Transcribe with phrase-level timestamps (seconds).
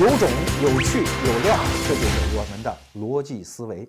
[0.00, 0.26] 有种、
[0.62, 3.86] 有趣、有料，这就是我们的逻辑思维。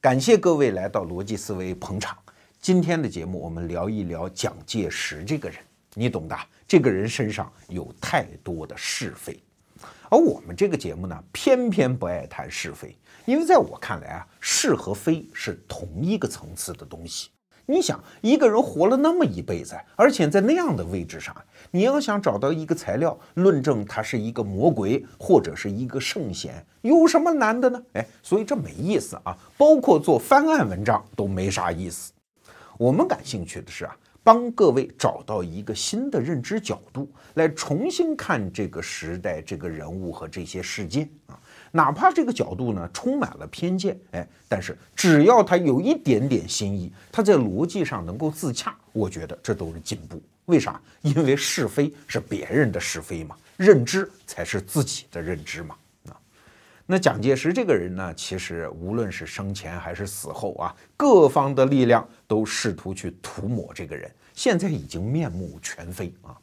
[0.00, 2.16] 感谢各位来到逻辑思维捧场。
[2.60, 5.58] 今天的节目，我们聊一聊蒋介石这个人，
[5.94, 6.38] 你懂的。
[6.68, 9.42] 这个人身上有太多的是非，
[10.08, 17.30] 而我们这个节目呢，偏偏不爱谈是非，因为在我看来啊，是和非是同一个层次的东西。
[17.70, 21.32] 你想，一个人活了那么一辈子，而且在那样的位置上，
[21.70, 27.80] 你要想找到一个材料论证他是一个魔鬼或者是一个圣贤，有什么难的呢？
[27.92, 32.12] 哎，所以这没意思啊，包括做翻案文章都没啥意思。
[32.76, 41.38] 我们感兴趣的是啊，帮各位找到一个新的认知角度，来重新看这个时代、这个人物和这些事件啊。
[41.72, 50.20] 哪怕这个角度呢充满了偏见，哎，但是只要他有一点点新意，他在逻辑上能够自洽，我觉得这都是进步。
[50.46, 50.80] 为啥？
[51.02, 55.76] 因为是非是别人的是非嘛，认知才是自己的认知嘛。
[56.08, 56.18] 啊，
[56.86, 66.36] 那蒋介石这个人呢，其实无论是生前还是死后啊，各方的力量都试图去涂抹这个人，现在已经面目全非啊。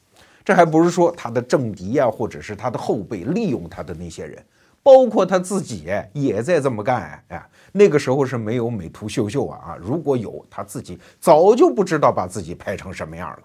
[0.46, 4.42] 这还不是说他的政敌呀，或者是他的后辈利用他的那些人。
[4.88, 13.40] 包括他自己也在这么干，哎，那个时候是没有美图秀秀啊啊，如果有，他自己早就不知道把自己拍成什么样了。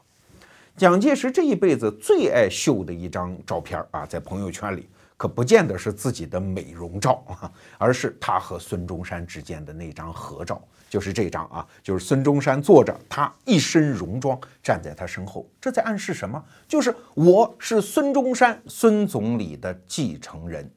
[0.77, 16.41] 蒋介石这一辈子最爱秀的一张照片啊，在朋友圈里可不见得是自己的美容照啊，而是他和孙中山之间的那张合照，就是这张啊，就是孙中山坐着，他一身戎装站在他身后，这在暗示什么？
[16.69, 20.70] 就是我是孙中山孙总理的继承人。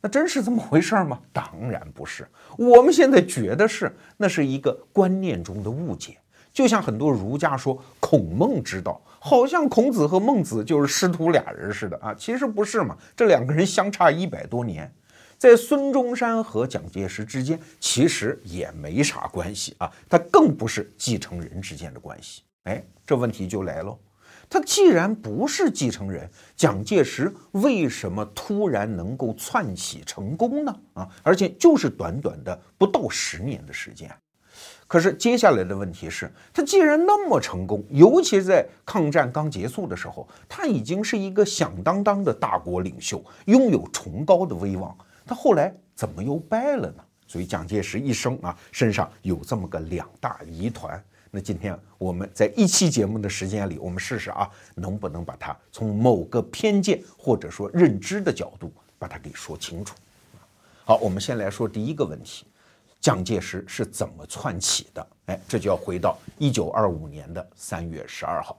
[0.00, 1.18] 那真是这么回事吗？
[1.32, 2.26] 当然不是。
[2.56, 6.16] 我们现在觉得是，那是一个观念中的误解。
[6.52, 12.12] 就像很多儒家说孔孟之道，好像孔子和孟子就是师徒俩人似的啊。
[12.14, 14.92] 其实不是嘛，这两个人相差一百多年，
[15.36, 19.88] 在孙中山和蒋介石之间其实也没啥关系啊。
[20.08, 22.42] 他更不是继承人之间的关系。
[22.64, 23.96] 哎，这问题就来了。
[24.50, 30.74] 他既然不是继承人，蒋介石为什么突然能够窜起成功呢？
[30.94, 34.10] 啊，而且就是短短的不到十年的时间。
[34.86, 47.04] 可是接下来的问题是，他既然那么成功，尤其在抗战刚结束的时候，他已经是一个响当当的大国领袖，拥有崇高的威望，他后来怎么又败了呢？
[47.26, 50.98] 所以蒋介石一生啊，身上有这么个两大疑团。
[51.30, 59.94] 那今天我们在一期节目的时间里，我们试试啊，能不能把它从某个偏见或者说认知的角度把它给说清楚。
[60.84, 62.46] 好，我们先来说第一个问题：
[62.98, 65.06] 蒋介石是怎么窜起的？
[65.26, 68.58] 哎，这就要回到一九二五年的三月十二号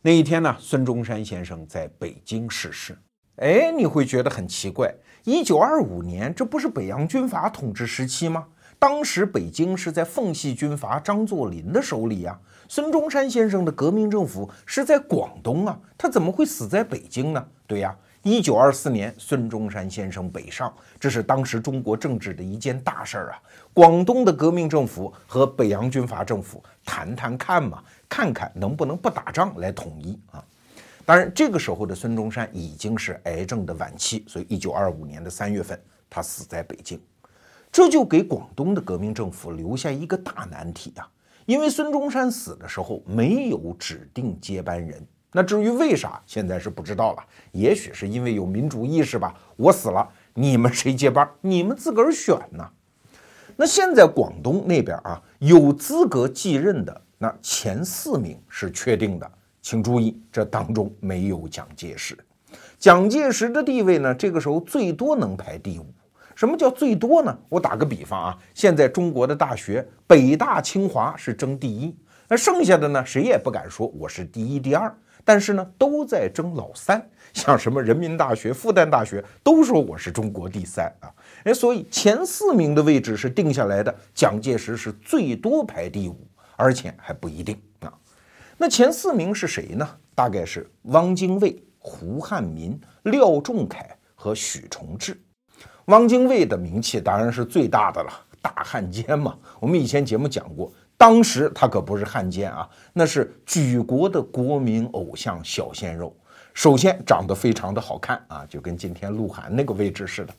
[0.00, 2.96] 那一天呢，孙中山先生在北京逝世。
[3.36, 4.94] 哎，你会觉得很奇怪，
[5.24, 8.46] 一九二五年这不是北洋军阀统治时期吗？
[8.82, 12.36] 当时北京是在奉系军阀张作霖的手里呀，
[12.68, 17.46] 孙中山先生的革命政府是在广东啊，他怎么会死在北京呢？
[17.64, 23.38] 对呀，一九二四年孙中山先生北上，这是当时中国政治的一件大事儿啊。
[23.72, 30.44] 广东的革命政府和北洋军阀政府谈谈看嘛，看看能不能不打仗来统一啊。
[31.06, 37.00] 当然，这个时候的孙中山已经是癌症的晚期，所以一九二五年的三月份他死在北京。
[37.72, 41.08] 这就给广东的革命政府留下一个大难题啊！
[41.46, 45.02] 因为孙中山死的时候没有指定接班人，
[45.32, 47.24] 那至于为啥，现在是不知道了。
[47.52, 49.34] 也许是因为有民主意识吧。
[49.56, 51.26] 我死了，你们谁接班？
[51.40, 52.68] 你们自个儿选呢？
[53.56, 59.30] 那现在广东那边啊，有资格继任的那前四名是确定的，
[59.62, 62.18] 请注意，这当中没有蒋介石。
[62.78, 65.86] 蒋介石的地位呢，这个时候最多能排第五。
[66.42, 67.38] 什么叫最多呢？
[67.48, 71.96] 我打个比方啊，现在中国的大学，北大、清华是争第一，
[72.26, 74.92] 那剩下的呢，谁也不敢说我是第一、第二，
[75.24, 77.00] 但是呢，都在争老三。
[77.32, 81.06] 像什么人民大学、复旦大学，都说我是中国第三啊。
[81.44, 87.94] 哎，所以前四名的位置是定下来的，蒋介石是最多排第五，而且还不一定啊。
[88.58, 89.88] 那前四名是谁呢？
[90.12, 95.16] 大概是汪精卫、胡汉民、廖仲恺和许崇智。
[95.86, 99.36] 汪精卫的名气当然是最大的了，大汉奸嘛。
[99.58, 106.14] 我们以前节目讲过，当时他可不是汉奸啊，那是举国的国民偶像小鲜肉。
[106.54, 110.32] 首先长得非常的好看啊，就跟今天鹿晗那个位置似的。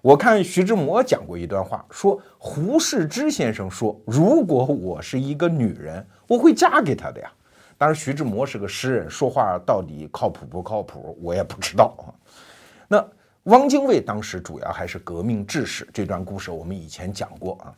[0.00, 7.30] 我看徐志摩讲过一段话，说胡适之先生说，如果我是一个女人，我会嫁给他的呀。
[7.76, 12.16] 当然，徐志摩是个诗人，说话到底靠谱不靠谱，我也不知道啊。
[12.88, 13.06] 那
[13.44, 17.72] 汪精卫当时主要还是革命志士，这段故事我们以前讲过啊。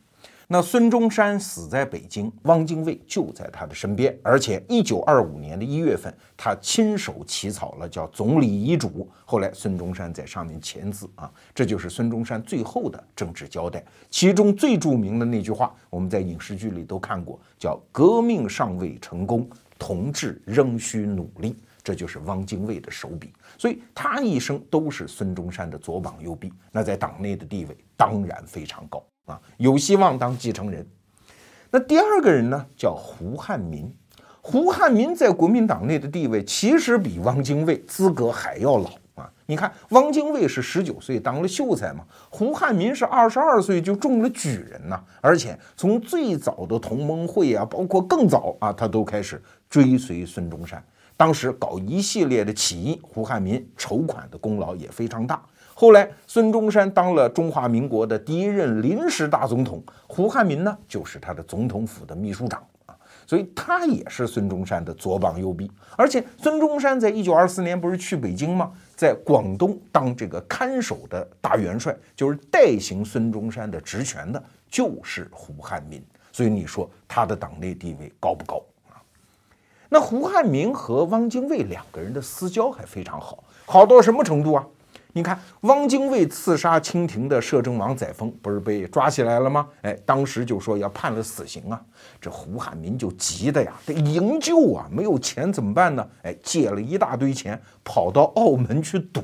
[0.45, 13.81] 那孙中山死在北京，汪精卫就在他的身边，而且一九二五年的一月份，他亲手起草了叫总理遗嘱，后来孙中山在上面签字啊，这就是孙中山最后的政治交代。
[14.09, 19.49] 其中最著名的那句话，我们在影视剧里都看过，叫“革命尚未成功，
[19.79, 23.33] 同志仍需努力”，这就是汪精卫的手笔。
[23.57, 29.03] 所以他一生都是孙中山的左膀右臂，那在党内的地位当然非常高。
[29.25, 30.85] 啊，有希望当继承人。
[31.71, 33.91] 那第二个人呢，叫胡汉民。
[34.41, 39.31] 胡汉民在国民党内的地位，其实比汪精卫资格还要老啊。
[39.45, 45.01] 你看，汪精卫是十九岁当了秀才嘛，胡汉民是二十二岁就中了举人呐。
[45.21, 50.83] 而且从最早的同盟会啊，包括更早啊，他都开始追随孙中山。
[51.23, 55.41] 当时搞一系列的起义，胡汉民筹款的功劳也非常大。
[55.73, 65.71] 后来，孙中山当了中华民国的第一任临时大总统，胡汉民呢就是他的总统府的秘书长啊，所以他也是孙中山的左膀右臂。
[65.95, 68.73] 而且，孙中山在一九二四年不是去北京吗？
[68.93, 76.03] 在广东当这个看守的大元帅，就是代行孙中山的职权的，就是胡汉民。
[76.33, 78.61] 所以你说他的党内地位高不高？
[79.93, 84.65] 那胡汉民和汪精卫两个人的私交还非常好，好到什么程度啊？
[85.11, 89.67] 你看，汪精卫刺杀清廷的摄政王载沣，不是被抓起来了吗？
[89.83, 91.79] 哎，当时就说要判了死刑啊。
[92.19, 96.03] 这胡汉民就急的呀，得营救啊，没有钱怎么办呢？
[96.23, 99.21] 哎，借了一大堆钱，跑到澳门去赌。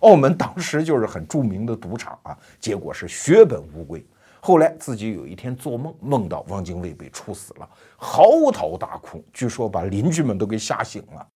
[0.00, 4.02] 澳门当时就是很著名的赌场啊，结果是血本无归。
[4.40, 11.26] 后来自己有一天做梦，梦到汪精卫被处死了，嚎啕大哭，据说把邻居们都给吓醒了。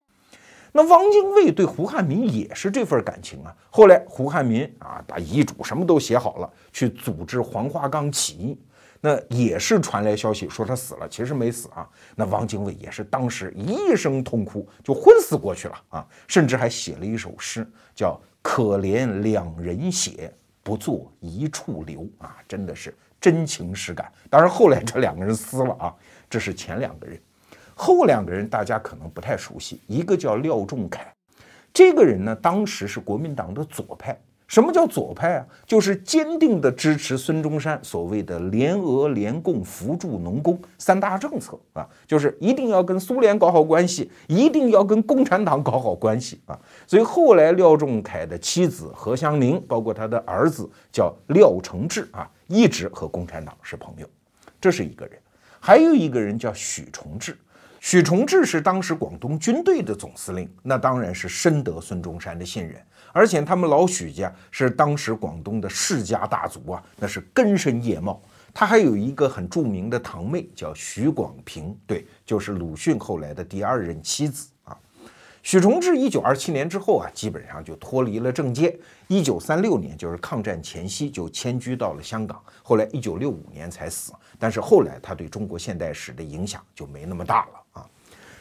[0.74, 3.54] 那汪精卫对胡汉民也是这份感情啊。
[3.68, 8.58] 后来胡汉民啊，把遗嘱什么都写好了，去组织黄花岗起义，
[8.98, 11.86] 那也是传来消息说他死了，其实没死啊。
[12.16, 24.10] 那汪精卫也是当时一声痛哭，就昏死过去了啊，甚至还写了一首诗，叫“可怜两人血，不做一处留”啊，真的是真情实感。
[24.30, 25.94] 当然后来这两个人撕了啊，
[26.28, 27.20] 这是前两个人。
[27.74, 31.00] 后两个人大家可能不太熟悉，一个叫廖仲恺，
[31.72, 34.20] 这个人呢，当时是国民党的左派。
[34.52, 35.46] 什么叫左派啊？
[35.64, 46.58] 就是坚定的支持孙中山所谓的联俄联共扶助农工三大政策啊，就是一定要跟苏联搞好关系，一定要跟共产党搞好关系啊。
[46.86, 54.06] 所以后来廖仲恺的妻子何香凝，包括他的儿子叫廖承志啊，一直和共产党是朋友。
[54.60, 55.18] 这是一个人，
[55.60, 57.34] 还有一个人叫许崇智。
[57.80, 62.76] 许崇智是当时广东军队的总司令，那当然是深得孙中山的信任。
[63.12, 68.20] 而且他们老许家是当时广东的世家大族啊，那是根深叶茂。
[68.54, 74.76] 他还有一个很著名的堂妹叫许广平，对，就是鲁迅后来的第二任妻子啊。
[75.42, 78.78] 许崇智一九二七年之后啊，基本上就脱离了政界。
[79.08, 82.40] 一九三六年，就是抗战前夕，就迁居到了香港。
[82.62, 84.12] 后来一九六五年才死。
[84.38, 87.86] 但是后来他对中国现代史的影响就没那么大了啊。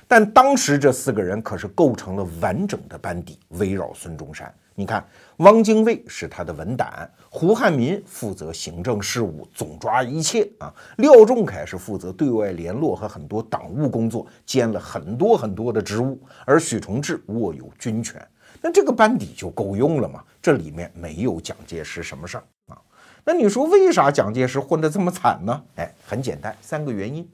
[0.07, 4.53] 但当时这四个人可是构成了完整的班底，围绕孙中山。
[4.73, 5.05] 你看，
[5.37, 10.73] 汪精卫是他的文胆，胡汉民负责行政事务，总抓一切啊。
[10.97, 16.17] 廖仲恺是负责对外联络和很多党务工作，兼了很多很多的职务。
[16.45, 18.25] 而许崇智握有军权，
[18.61, 20.23] 那这个班底就够用了嘛？
[20.41, 22.81] 这里面没有蒋介石什么事儿啊？
[23.25, 25.63] 那你说为啥蒋介石混得这么惨呢？
[25.75, 27.29] 哎，很简单，三个原因。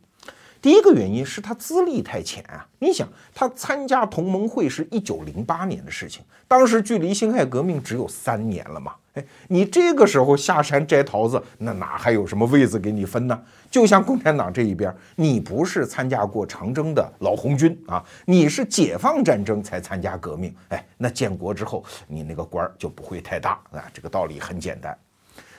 [0.62, 2.66] 第一个原因是他资历太浅啊！
[2.80, 8.94] 你想，他参加同盟会是一九零八年的事情，当时距离辛亥革命只有三年了嘛？
[9.14, 13.40] 哎，你这个时候下山摘桃子，那哪还有什么位子给你分呢？
[13.70, 23.84] 就像共产党这一边，你不是参加过长征的老红军啊，你是解放战争才参加革命，哎，那建国之后你那个官儿就不会太大啊。
[23.94, 24.98] 这个道理很简单。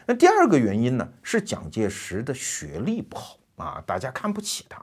[0.07, 4.81] 那第二个原因呢，是蒋介石的学历不好啊，大家看不起他。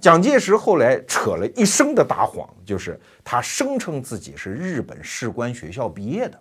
[0.00, 6.38] 蒋介石后来扯了一生的大谎，就是他声称自己是日本士官学校毕业的。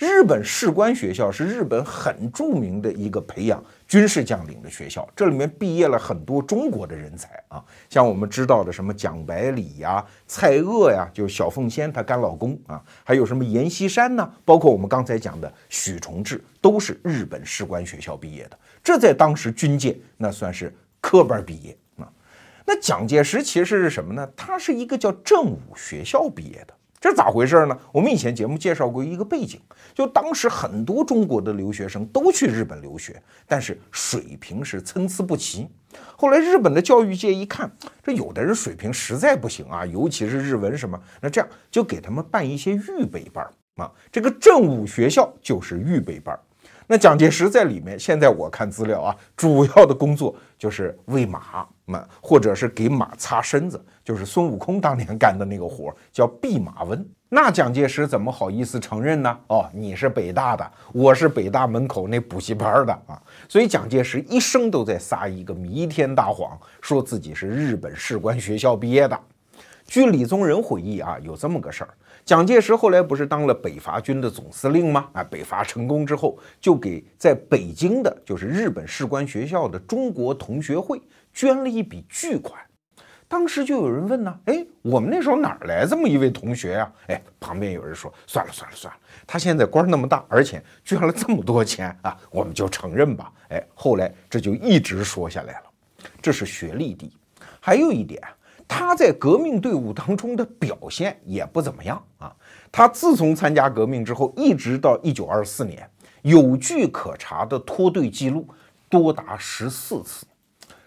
[0.00, 18.58] 日本士官学校是日本很著名的一个培养军事将领的学校，这里面毕业了很多中国的人才啊，像我们知道的什么蒋百里呀、蔡锷呀，就小凤仙她干老公啊，还有什么阎锡山呢，包括我们刚才讲的许崇智，都是日本士官学校毕业的。
[18.82, 22.10] 这在当时军界那算是科班毕业啊。
[22.64, 24.26] 那蒋介石其实是什么呢？
[24.34, 26.72] 他是一个叫正武学校毕业的。
[27.00, 27.74] 这咋回事呢？
[27.92, 29.58] 我们以前节目介绍过一个背景，
[29.94, 35.66] 就当时很多中国的留学生都去日本留学，但是水平是参差不齐。
[36.14, 37.70] 后来日本的教育界一看，
[38.02, 43.90] 这有的人水平实在不行啊，尤其是日文什么，那这样就给他们办一些预备班啊。
[44.12, 46.38] 这个正武学校就是预备班。
[46.86, 57.06] 那蒋介石在里面，现在我看资料啊，主要的工作就是喂马嘛，或者是给马擦身子，就是孙悟空当年干的那个活，叫弼马温。
[57.28, 59.38] 那蒋介石怎么好意思承认呢？
[59.46, 63.22] 哦，你是北大的，我是北大门口那补习班的啊。
[63.48, 69.16] 所以蒋介石一生都在撒一个弥天大谎，说自己是日本士官学校毕业的。
[69.86, 71.90] 据李宗仁回忆啊，有这么个事儿。
[72.24, 75.08] 蒋介石后来不是当了北伐军的总司令吗？
[75.12, 81.00] 啊，北伐成功之后，就给在北京的，就是日本士官学校的中国同学会
[81.32, 82.60] 捐了一笔巨款。
[83.30, 86.92] 当时就有人问呢，哎，我们那时候哪来这么一位同学呀？
[87.06, 93.32] 哎，旁边有人说，算了算了算了，他现在官那么大，而且捐了这么多钱啊，我们就承认吧。
[93.50, 95.62] 哎，后来这就一直说下来了，
[96.20, 97.12] 这是学历低。
[97.60, 98.20] 还有一点。
[98.72, 102.32] 他在革命队伍当中的表现也不怎么样啊。
[102.70, 105.90] 他自从参加革命之后，一直到一九二四年，
[106.22, 108.46] 有据可查的脱队记录
[108.88, 110.24] 多达十四次。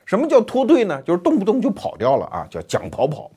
[0.06, 1.02] 什么叫脱队呢？
[1.04, 3.32] 就是动不动就跑掉了啊，叫讲跑跑。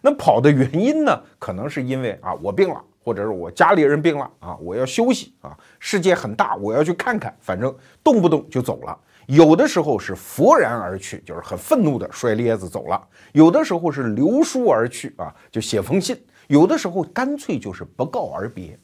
[0.00, 5.56] 那跑的原因呢，可能是因为啊我病了，或者是我家里人病了啊，我要休息啊。
[5.78, 8.98] 世界很大，我要去看看，反正动不动就走了。
[9.26, 13.00] 有的时候是勃然而去，就是很愤怒的摔咧子走了；
[13.32, 16.14] 有的时候是留书而去啊，就写封信；
[16.48, 18.78] 有的时候干脆就是不告而别。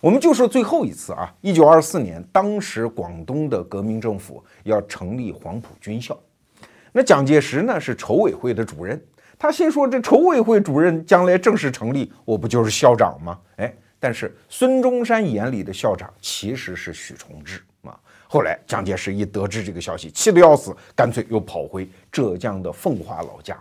[0.00, 6.16] 我们就说最后一次啊，一九二四年，当时广东的革命政府要成立黄埔军校，
[6.96, 9.02] 那蒋介石呢是筹委会的主任，
[9.36, 13.36] 他心说这筹委会主任将来正式成立，我不就是校长吗？
[13.56, 17.98] 哎，但是孙中山眼里的校长其实是许崇智啊。
[18.28, 23.60] 后来，蒋介石一得知这个消息，气得要死，干脆又跑回浙江的奉化老家。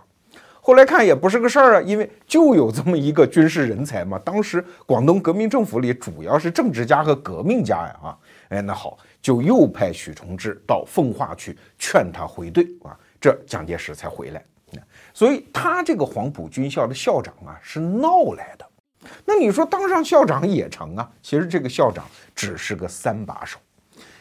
[0.62, 4.20] 后来看也不是个事儿啊，因为就有这么一个军事人才嘛。
[4.24, 8.18] 当时广东革命政府里主要是政治家和革命家呀，啊，
[8.50, 14.46] 哎，那好，就又派许崇智到奉化去劝他回队啊，这蒋介石才回来。
[15.14, 18.68] 所以他这个黄埔军校的校长啊，是闹来的。
[19.24, 21.10] 那你说当上校长也成啊？
[21.22, 23.58] 其实这个校长只是个三把手。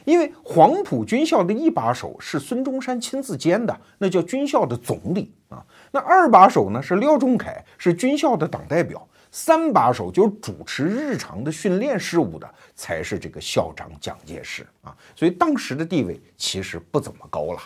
[0.04, 5.64] 因为黄埔军校的一把手是孙中山亲自兼的，那叫军校的总理啊。
[5.90, 9.04] 那二把手呢是廖仲恺，是军校的党代表。
[9.32, 14.94] 三把手就是主持日常的训练事务的，才是这个校长蒋介石啊。
[15.16, 17.61] 所以当时的地位其实不怎么高了。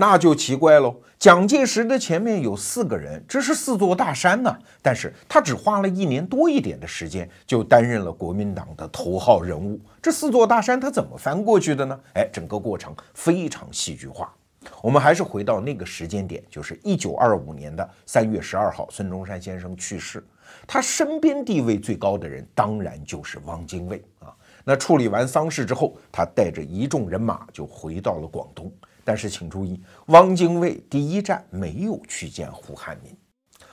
[0.00, 4.58] 那就奇怪喽，蒋介石的前面有四个人，这是四座大山呢。
[4.80, 9.78] 但是他只花了一年多一点的时间，就担任了国民党的头号人物。
[10.00, 12.00] 这四座大山他怎么翻过去的呢？
[12.14, 14.34] 哎，整个过程非常戏剧化。
[14.80, 20.24] 我们还是回到那个时间点，就是一九二五年的三月十二号，孙中山先生去世。
[20.66, 24.32] 他身边地位最高的人，当然就是汪精卫啊。
[24.64, 28.72] 那处理完丧事之后，他带着一众人马就回到了广东。
[29.04, 33.16] 但是请注意，汪精卫第一站没有去见胡汉民。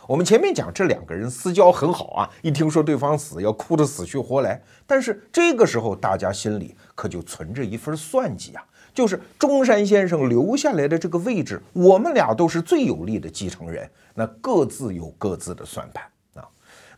[0.07, 4.61] 我们前面讲这两个人私交很好啊，一听说对方死，要哭得死去活来。
[4.85, 16.03] 但是这个时候，大家心里可就存着一份算计啊，就是中山先生留下来的这个位置，我们俩都是最有力的继承人，那各自有各自的算盘。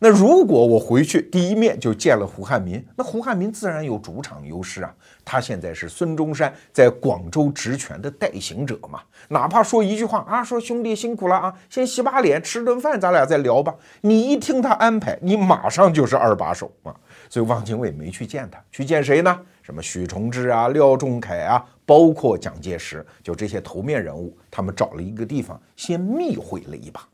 [0.02, 4.96] 那如果我回去第一面就见了胡汉民，那胡汉民自然有主场优势啊。
[5.26, 13.76] 他现在是孙中山在广州职权的代行者嘛，哪怕说一句话啊，说兄弟辛苦了啊，先洗把脸，吃顿饭，咱俩再聊吧。
[14.00, 16.96] 你一听他安排，你马上就是二把手啊。
[17.30, 19.38] 所以汪精卫没去见他，去见谁呢？
[19.62, 27.06] 什么许崇智啊、廖仲恺啊，包括蒋介石，就这些头面人物，他们找了一个地方先密会了一把。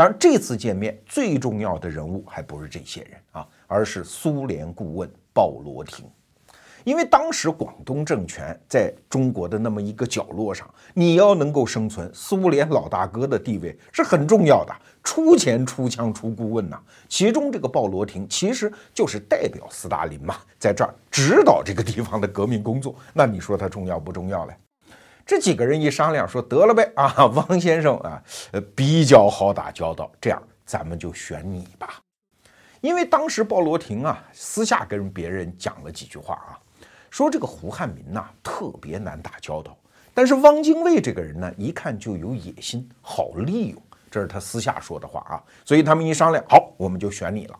[0.00, 6.06] 当然，这次见面最重要的人物还不是这些人啊，而是苏联顾问鲍罗廷。
[6.84, 16.80] 因为当时广东政权在中国的那么一个角落上，你要能够生存，苏联老大哥的地位是很重要的，出钱出枪出顾问呐。
[17.06, 22.94] 其中这个鲍罗廷其实就是代表斯大林嘛，在这儿指导这个地方的革命工作。
[23.12, 24.54] 那你说他重要不重要嘞？
[25.26, 28.22] 这几个人一商量，说得了呗 啊，汪先生啊，
[28.52, 32.00] 呃，比较好打交道，这样咱们就选你吧。
[32.80, 36.58] 因为当时鲍罗廷啊，私下跟别人讲了几句话啊，
[37.10, 39.76] 说这个胡汉民呐特别难打交道，
[40.14, 45.42] 但是汪精卫这个人呢，一看就有野心，好利用，这是他私下说的话啊。
[45.64, 47.58] 所以他们一商量，好，我们就选你了。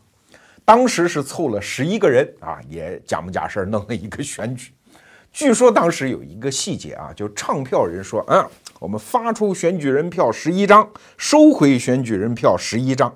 [0.65, 4.73] 当时是凑了十一个人啊，也假模假式弄了一个选举。
[5.33, 8.45] 据说当时有一个细节啊，就唱票人说，嗯，
[8.79, 13.15] 我们发出选举人票十一张，收回选举人票十一张。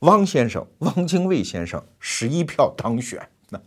[0.00, 3.60] 汪先生，汪精卫先生十一票当选，那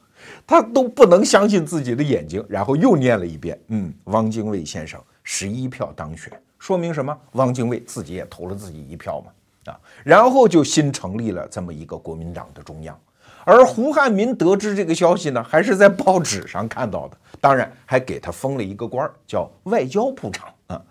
[0.47, 7.17] 他都不能相信自己的眼睛，然后又念了一遍，嗯，汪精卫先生十一票当选，说明什么？
[7.33, 12.97] 汪精卫自己也投了自己一票嘛，啊，然后就新成立了这么一个国民党的中央。
[13.43, 20.81] 而胡汉民得知这个消息呢，还是在报纸上看到的，当然还给他封了一个官儿，叫外交部长啊。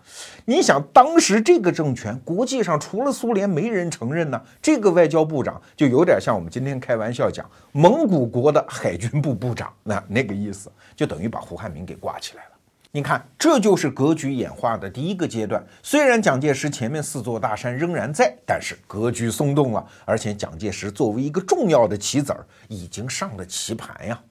[0.45, 12.49] 你想，当时这个政权，国际上除了苏联没人承认呢，这个外交部长就有点像我们今天开玩笑讲蒙古国的海军部部长，那那个意思，就等于把胡汉民给挂起来了。
[12.93, 15.65] 你看，这就是格局演化的第一个阶段。
[15.81, 24.21] 虽然蒋介石前面四座大山仍然在，但是格局松动了，而且蒋介石作为一个重要的棋子儿，已经上了棋盘呀。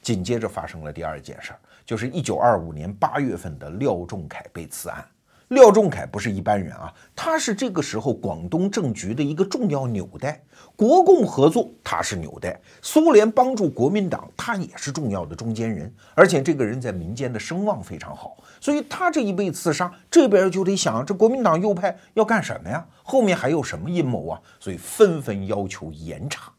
[0.00, 5.04] 紧接着发生了第二件事儿，就是一九二五年八月份的廖仲恺被刺案。
[5.48, 10.38] 廖仲恺不是一般人啊，他是这个时候广东政局的一个重要纽带。
[10.76, 12.50] 国共合作，他是纽带；
[12.82, 15.90] 苏联帮助国民党，他也是重要的中间人。
[16.14, 22.86] 而且这个人在民间的声望非常好，所以他这一被刺杀，这边就得想：这国民党右派要干什么呀？
[23.02, 24.40] 后面还有什么阴谋啊？
[24.60, 26.52] 所以纷纷要求严查。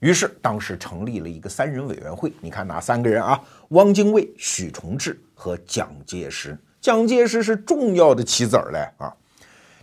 [0.00, 3.40] 于是当时成立了一个三人委员会，你看哪三个人啊？
[3.68, 6.58] 汪精卫、许崇智和蒋介石。
[6.80, 9.14] 蒋介石是重要的棋子儿嘞啊！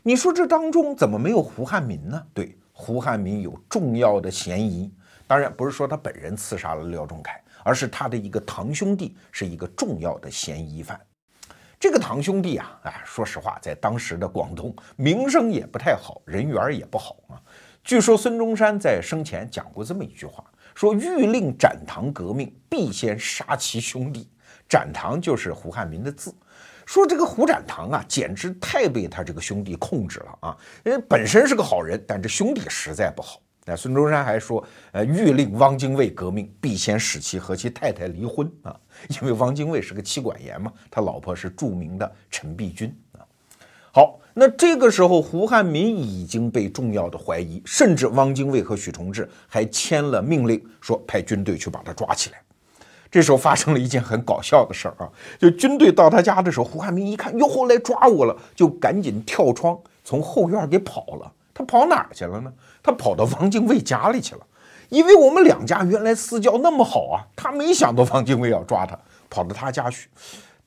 [0.01, 2.21] 你说这当中怎么没有胡汉民呢？
[2.33, 4.91] 对，胡汉民有重要的嫌疑。
[5.27, 10.99] 当然不是说他本人刺杀了廖仲恺，而是他的一个堂兄弟是一个重要的嫌疑犯。
[11.79, 17.37] 这个堂兄弟啊，哎，说实话，在当时的广东名声也不太好，人缘也不好啊。
[17.87, 20.43] 据说孙中山在生前讲过这么一句话：
[20.75, 24.27] 说欲令展堂革命，必先杀其兄弟。
[24.67, 26.35] 展堂就是胡汉民的字。
[26.85, 30.57] 说这个胡展堂啊，简直太被他这个兄弟控制了啊！
[30.83, 33.39] 因为本身是个好人，但这兄弟实在不好。
[33.63, 38.77] 那孙中山还说，呃，欲令汪精卫革命，必先使其和其太太离婚啊！
[39.21, 43.23] 因为汪精卫是个妻管严嘛，他老婆是著名的陈璧君啊。
[43.93, 52.37] 好，那这个时候胡汉民已经被重要的怀疑，甚至汪精卫和许崇智还签了命令，说派军队去把他抓起来。
[53.09, 55.09] 这时候发生了一件很搞笑的事儿啊！
[55.39, 61.31] 就军队到他家的时候，胡汉民一看，哟，来抓我了，就赶紧跳窗从后院给跑了。
[61.51, 62.53] 他跑哪儿去了呢？
[62.83, 64.41] 他跑到汪精卫家里去了。
[64.89, 68.95] 因为我们两家原来私交那么好啊，他没想到汪精卫要抓他，
[69.31, 70.07] 跑到他家去。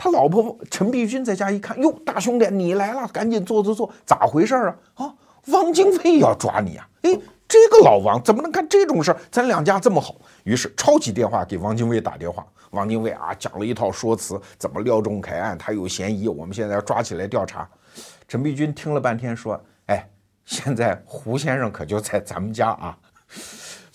[0.03, 4.75] 他老婆陈璧君在家一看，哟，大兄弟你来了，赶紧坐坐坐，咋回事啊？
[4.95, 5.15] 啊，
[5.49, 6.89] 汪精卫要抓你啊？
[7.03, 7.19] 哎。
[7.47, 9.19] 这个老王怎么能干这种事儿？
[9.29, 12.47] 咱两家这么好，于是抄起电话给汪精卫打电话。
[12.71, 17.69] 汪精卫啊，讲了一套说辞，怎么廖仲恺案他有嫌疑，我们现在要抓起来调查。
[18.29, 19.61] 陈璧君听了半天说
[19.91, 20.09] ：“哎，
[20.45, 22.97] 现在胡先生可就在咱们家啊。”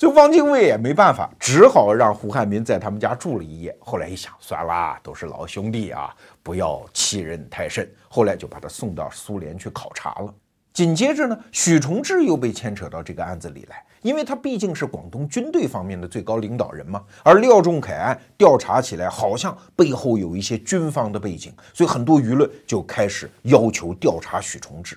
[0.05, 3.75] 所以汪精卫也没办法，只好让胡汉民在他们家住了一夜。
[3.79, 7.91] 后来一想，算了，都是老兄弟啊，不要欺人太甚。
[8.07, 10.31] 后来就把他送到苏联去考察了。
[10.73, 17.03] 紧接着呢，许崇智又被牵扯到这个案子里来，因为他毕竟是广东军队方面的最高领导人嘛。
[17.23, 24.95] 而廖仲恺案调查起来好像背后有一些军方的背景，所以很多舆论就开始要求调查许崇智。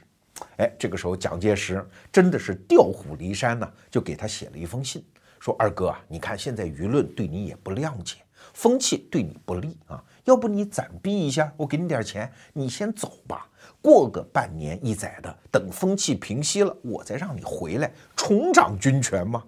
[0.58, 5.04] 哎，这个时候蒋介石真的是调虎离山呢，就给他写了一封信，
[5.40, 8.16] 说：“二哥啊，你看现在舆论对你也不谅解，
[8.52, 13.48] 风气对你不利啊，要不你暂避一下，我给你点钱，你先走吧。”
[13.80, 19.42] 过个半年一载的，等风气平息了，我再让你回来重掌军权嘛？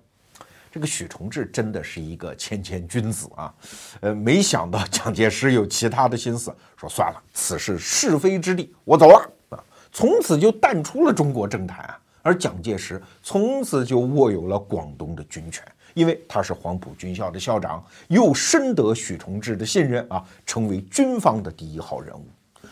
[0.71, 3.53] 这个许崇智真的是一个谦谦君子啊，
[4.01, 9.29] 呃，没想到蒋介石有其他的心思，说算了，此事是非之地，我走了，
[9.93, 11.99] 从此就淡出了中国政坛啊。
[12.23, 22.25] 而蒋介石从此就握有了广东的军权，因为他是黄埔军校的校长，又深得许崇智的信任啊，成为军方的第一号人物。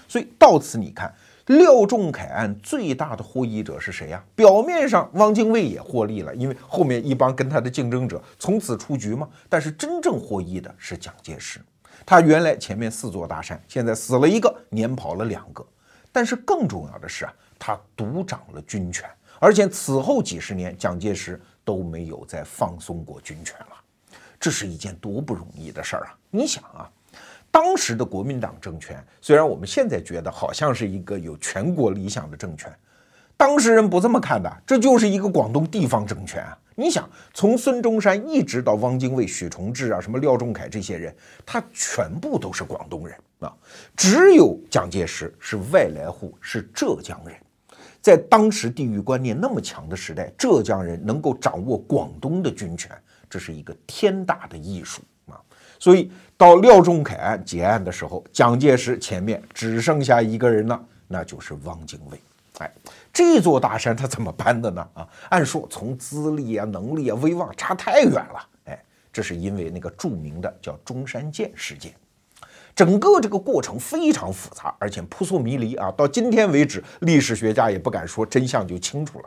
[0.07, 1.13] 所以到此你看。
[1.49, 4.23] 廖仲恺案最大的获益者是谁呀？
[4.35, 9.27] 表面上汪精卫也获利了，因为后面一帮跟他的竞争者从此出局嘛。
[9.49, 11.59] 但是真正获益的是蒋介石，
[12.05, 15.65] 他原来前面四座大山，现在死了一个，撵跑了两个。
[16.19, 23.77] 但是更重要的是啊，他独掌了军权，而且此后几十年，蒋介石都没有再放松过军权了。
[24.41, 26.19] 这是一件多不容易的事儿啊！
[26.29, 26.91] 你想啊。
[27.53, 32.77] 当时的国民党政权，虽然我们现在觉得好像是一个有全国理想的政权，
[33.37, 36.59] 当时人不这么看的，这就是一个广东地方政权啊！
[36.75, 41.15] 你想，从孙中山一直到汪精卫、许崇智啊，什么廖仲恺这些人，
[41.47, 43.55] 他全部都是广东人啊，
[43.97, 47.37] 只有蒋介石是外来户，是浙江人。
[48.01, 52.91] 在当时地域观念那么强的时代，浙江人能够掌握广东的军权，
[53.29, 55.39] 这是一个天大的艺术啊！
[55.79, 62.21] 所以到廖仲恺案结案的时候，蒋介石前面只剩下一个人了，那就是汪精卫。
[62.59, 62.73] 哎，
[63.13, 64.89] 这座大山他怎么搬的呢？
[64.95, 68.49] 啊，按说从资历啊、能力啊、威望差太远了。
[68.67, 71.93] 哎，这是因为那个著名的叫中山舰事件，
[72.79, 75.91] 整个这个过程非常复杂，而且扑朔迷离啊。
[75.97, 79.25] 到今天为止，历史学家也不敢说真相就清楚了。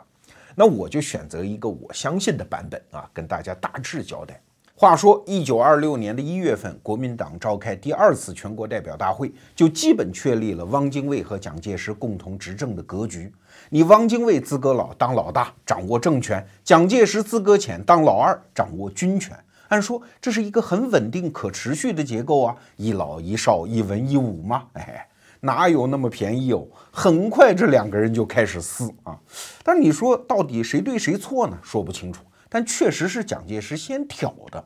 [0.54, 4.40] 那我就选择一个我相信的版本啊，跟大家大致交代。
[4.74, 13.30] 话说，一九二六年的一月份，国民党召开第二次全国代表大会，就基本确立了汪精卫和蒋介石共同执政的格局。
[13.68, 19.38] 你汪精卫资格老，当老大，掌握政权；蒋介石资格浅，当老二，掌握军权。
[19.72, 24.64] 按说这是一个很稳定、可持续的结构啊，一老一少，一文一武嘛。
[24.74, 25.08] 哎，
[25.40, 26.66] 哪有那么便宜哦？
[26.90, 29.18] 很快，这两个人就开始撕啊。
[29.64, 31.58] 但你说到底谁对谁错呢？
[31.62, 32.22] 说不清楚。
[32.50, 34.62] 但确实是蒋介石先挑的。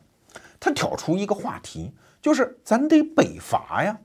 [0.58, 3.96] 他挑出一个话题，就是咱得北伐呀！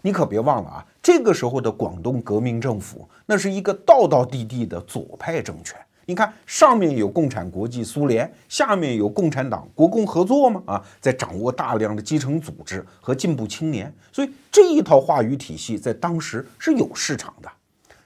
[0.00, 5.78] 你可别忘了啊，这个时候的广东革命政府，那是一个道道地地的左派政权。
[6.08, 10.62] 你看，上面有共产国际苏联，下面有共产党国共合作吗？
[10.64, 17.50] 啊，在掌握大量的基层组织和进步青年，所以这一套话语体系在当时是有市场的。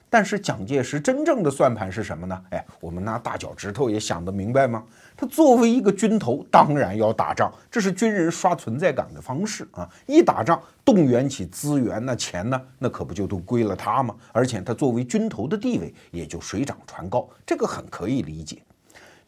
[0.09, 2.41] 但是蒋介石真正的算盘是什么呢？
[2.49, 4.83] 哎，我们拿大脚趾头也想得明白吗？
[5.21, 9.87] 他作为一个军头，当然要打仗，这是军人刷存在感的方式啊！
[10.07, 14.15] 一打仗，动员起资源呢、钱呢，那可不就都归了他吗？
[14.31, 18.63] 而且他作为军头的地位也就水涨船高，这个很可以理解。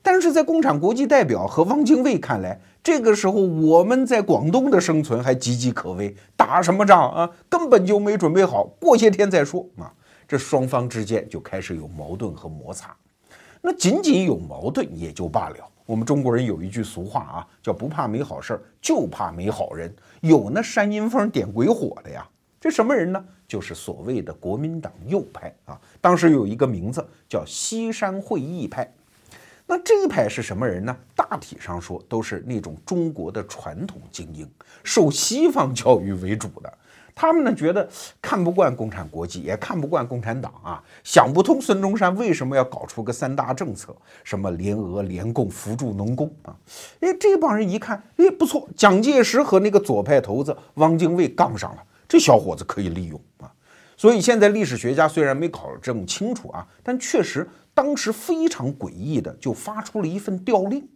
[0.02, 7.30] 但是在共产国际代表和汪精卫看来，这个时候我们在广东的生存还岌岌可危，打什么仗啊？
[7.48, 9.94] 根本就没准备好，过些天再说啊！
[10.28, 12.96] 这双方之间就开始有矛盾和摩擦，
[13.62, 15.70] 那仅仅有矛盾也就罢了。
[15.86, 19.94] 我们中国人有一句俗话啊，叫不怕没好事儿，就怕没好人。
[20.22, 22.28] 有那煽阴风点鬼火的呀，
[22.60, 23.24] 这什么人呢？
[23.48, 25.80] 就是所谓的国民党右派啊。
[26.00, 28.92] 当时有一个名字叫西山会议派。
[29.66, 30.96] 那这一派是什么人呢？
[31.16, 34.50] 大体上说都是那种中国的传统精英，
[34.84, 36.78] 受西方教育为主的。
[37.16, 37.88] 他们呢觉得
[38.22, 46.56] 看不惯共产国际，也看不惯共产党啊，想不通孙中山为什么要搞出个三大政策，什么联俄、联共、扶助农工啊？
[47.02, 53.52] 哎，这帮人一看，哎，不错，蒋介石和那个左派头子汪精卫杠上了，这小伙子可以利用啊。
[53.96, 60.88] 所以现在历史学家虽然没考证清楚啊，但确实当时非常诡异的就发出了一份调令，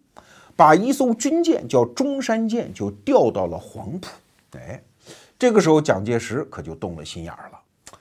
[0.56, 4.08] 把一艘军舰叫中山舰就调到了黄埔，
[4.58, 4.82] 哎。
[5.40, 7.60] 这个时候，蒋介石可就动了心眼儿了，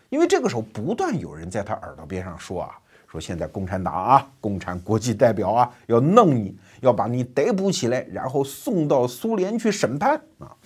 [0.09, 10.57] 因为这个时候不断有人在他耳朵边上说啊，说现在共产党啊，共产国际代表啊，要弄你，要把你逮捕起来，然后送到苏联去审判啊。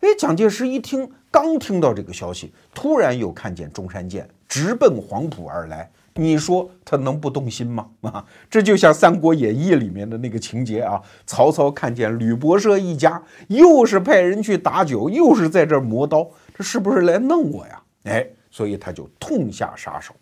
[0.00, 5.90] 哎，蒋介石一听，刚听到这个消息，突然又看见中山舰直奔黄埔而来。
[6.14, 7.88] 你说他能不动心吗？
[8.02, 17.82] 啊，这就像《三国演义》里面的那个情节啊，曹操看见吕伯奢一家，又是派人去打酒，又是在这磨刀，这是不是来弄我呀？
[18.04, 20.14] 哎，所以他就痛下杀手。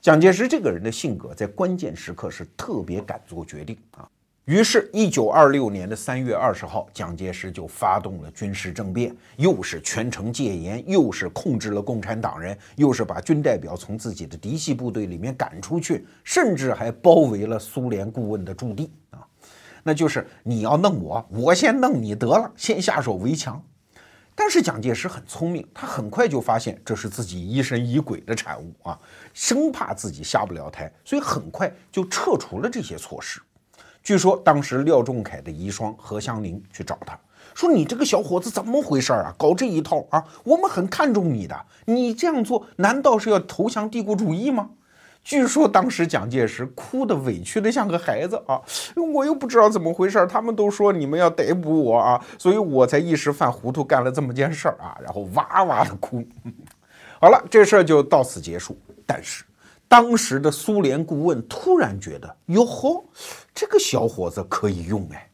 [0.00, 4.08] 蒋介石这个人的性格，在关键时刻是特别敢做决定啊。
[4.44, 19.24] 于是，一九二六年的三月二十号，蒋介石就发动了军事政变，又是全城戒严，又是控制了共产党人，又是把军代表从自己的嫡系部队里面赶出去，甚至还包围了苏联顾问的驻地啊！
[19.82, 23.64] 那就是你要弄我，我先弄你得了，先下手为强。
[24.34, 29.00] 但是蒋介石很聪明，他很快就发现这是自己疑神疑鬼的产物啊，
[29.32, 33.40] 生怕自己下不了台，所以很快就撤除了这些措施。
[34.04, 37.18] 据说当时廖仲恺的遗孀何香凝去找他
[37.54, 39.34] 说：“你这个小伙子怎么回事啊？
[39.38, 40.22] 搞这一套啊？
[40.44, 44.68] 我们很看重你的，你这样做难道是要投降帝国主义吗？”
[45.24, 48.60] 据说当时蒋介石哭得委屈的像个孩子啊，
[49.14, 56.22] 我又不知道怎么回事，他们都说你们要逮捕我啊，所以我才一时犯糊涂干了这么件事儿啊，然后哇哇的哭。
[57.18, 58.76] 好了，这事儿就到此结束。
[59.06, 59.44] 但是。
[59.88, 63.04] 当时的苏联顾问突然觉得，哟呵，
[63.54, 65.30] 这个小伙子可以用哎，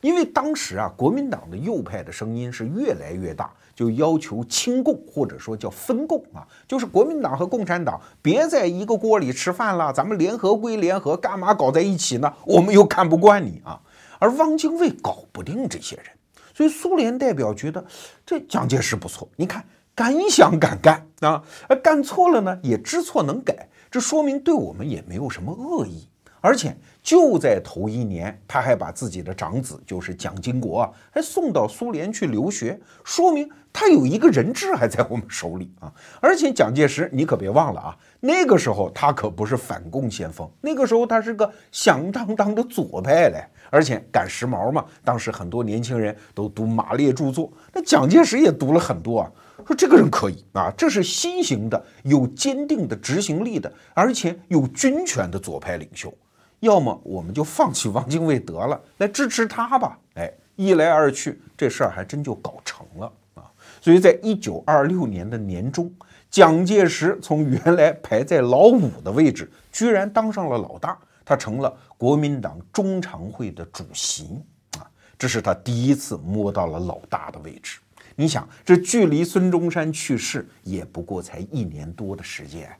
[0.00, 12.32] 因为当时啊，国民党的右派的声音是越来越大，就要求亲共或者说叫分共啊，就是国民党和共产党别在一个锅里吃饭了，咱们联合归联合，干嘛搞在一起呢？
[12.44, 13.80] 我们又看不惯你啊。
[14.20, 16.06] 而汪精卫搞不定这些人，
[16.54, 17.82] 所以苏联代表觉得
[18.26, 26.08] 这蒋介石不错，你看敢想敢干啊，而干错了呢也知错能改，这说明对我们也没有什么恶意，
[26.40, 26.76] 而且。
[27.02, 35.90] 就在头一年，他还把自己的长子，就是蒋经国啊，还送到苏联去留学，说明他有一个人质还在我们手里啊。
[36.20, 44.84] 而且蒋介石，你可别忘了啊，那个时候他可不是反共先锋，那个时候他是个响当当的左派嘞，而且赶时髦嘛。
[45.02, 49.32] 当时很多年轻人都读马列著作，那蒋介石也读了很多啊，
[49.66, 56.12] 说这个人可以啊，这是新型的、有坚定的执行力的，而且有军权的左派领袖。
[56.60, 59.98] 要么我们就放弃汪精卫得了，来支持他吧。
[60.16, 63.44] 哎，一来二去，这事儿还真就搞成了啊！
[63.80, 65.90] 所以在一九二六年的年中，
[66.30, 74.42] 蒋介石从原来排在老五的位置，居然当上了老大，他成了国民党中常会的主席
[74.78, 74.84] 啊！
[75.18, 77.78] 这是他第一次摸到了老大的位置。
[78.20, 82.70] 你想，这距离孙中山去世也不过才一年多的时间，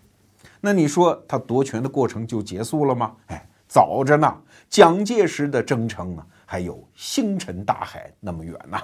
[0.60, 3.16] 那你说他夺权的过程就结束了吗？
[3.28, 3.46] 哎。
[3.72, 8.76] 早着呢，蒋介石的征程啊，还有星辰大海那么远呢。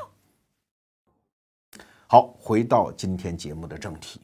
[2.07, 4.21] 好，回到今天节目的正题。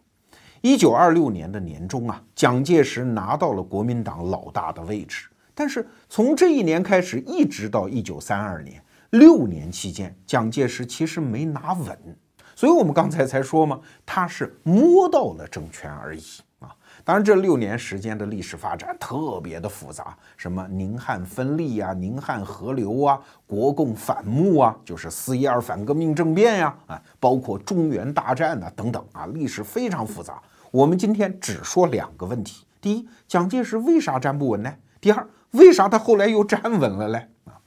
[0.60, 5.28] 一九二六年的年中啊，蒋介石拿到了国民党老大的位置。
[5.52, 12.16] 但是从这一年开始，一直到一九三二年六年期间，蒋介石其实没拿稳。
[12.62, 16.22] 所以我们刚才才说嘛，他是摸到了政权而已
[16.60, 16.70] 啊。
[17.02, 30.40] 当然，这六年时间的历史发展特别的复杂，什么宁汉分立呀、宁汉合流啊、国共反目啊，就是四一二反革命政变呀，啊，包括中原大战呐等等啊，历史非常复杂。
[30.70, 34.72] 我们今天只说两个问题：第一，蒋介石为啥站不稳呢？
[35.00, 37.26] 第二，为啥他后来又站稳了嘞？
[37.46, 37.58] 啊，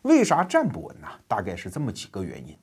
[0.00, 1.06] 为啥站不稳呢？
[1.28, 2.56] 大概是这么几个原因。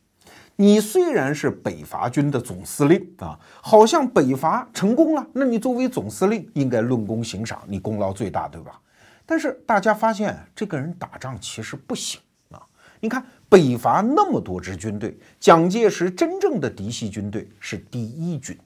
[0.60, 8.82] 你虽然是北伐军的总司令啊，好像北伐成功了，那你作为总司令应该论功行赏，你功劳最大，对吧？
[9.24, 12.60] 但是大家发现这个人打仗其实不行啊。
[13.00, 18.58] 你看北伐那么多支军队，蒋介石真正的嫡系军队是第一军，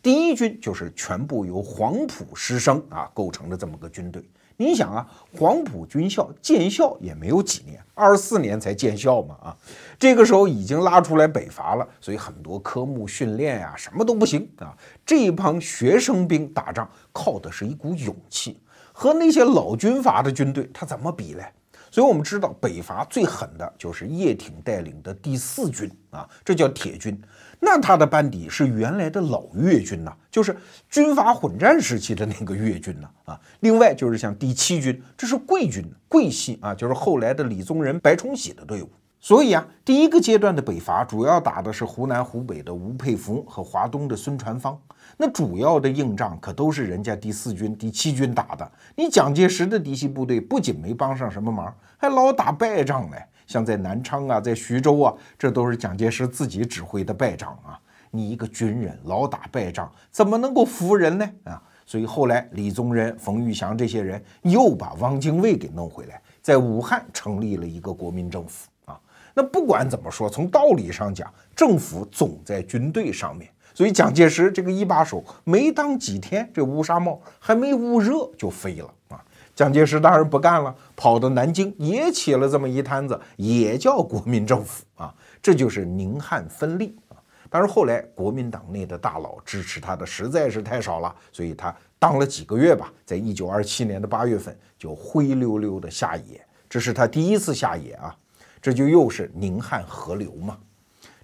[0.00, 4.22] 第一军就是全部由黄埔师生啊构成的这么个军队。
[4.60, 9.56] 你想啊，黄埔军校建校也没有几年，二十四年才建校嘛啊，
[9.98, 14.76] 这个时候已经拉出来北伐了，所以很多科目训练呀什么都不行啊。
[15.06, 18.60] 这一帮学生兵打仗靠的是一股勇气，
[18.92, 21.50] 和那些老军阀的军队他怎么比嘞？
[21.90, 27.18] 所以我们知道北伐最狠的就是叶挺带领的第四军啊，这叫铁军。
[27.60, 30.56] 那他的班底是原来的老粤军呐，就是
[30.88, 33.40] 军阀混战时期的那个粤军呐啊。
[33.60, 38.88] 另外就是像第七军，这是桂军桂系啊，就是后来的李宗仁、白崇禧的队伍。
[39.22, 44.80] 所以啊，第一个阶段的北伐主要打的是湖南、湖北的吴佩孚和华东的孙传芳。
[45.18, 48.72] 那主要的硬仗可都是人家第四军、第七军打的。
[48.96, 53.22] 你蒋介石的嫡系部队不仅没帮上什么忙，还老打败仗嘞。
[53.50, 57.76] 像在南昌啊，在徐州啊，这都是蒋介石自己指挥的败仗啊！
[58.12, 61.28] 你一个军人老打败仗，怎么能够服人呢？
[61.42, 61.60] 啊！
[61.84, 68.96] 所以后来李宗仁、冯玉祥这些人又把汪精卫给弄回来，在武汉成立了一个国民政府啊！
[69.34, 73.50] 那不管怎么说，从道理上讲，政府总在军队上面。
[73.74, 79.20] 所以蒋介石这个一把手没当几天，这乌纱帽还没捂热就飞了啊！
[79.56, 87.16] 蒋介石当然不干了，跑到南京也起了这么一摊子，也叫国民政府啊，这就是宁汉分立啊。
[87.48, 98.14] 但是后来国民党内的大佬支持他的实在是太少了，所以他当了几个月吧，在一九二七年的八月份就灰溜溜的下野，这是他第一次下野啊，
[98.60, 100.58] 这就又是宁汉合流嘛，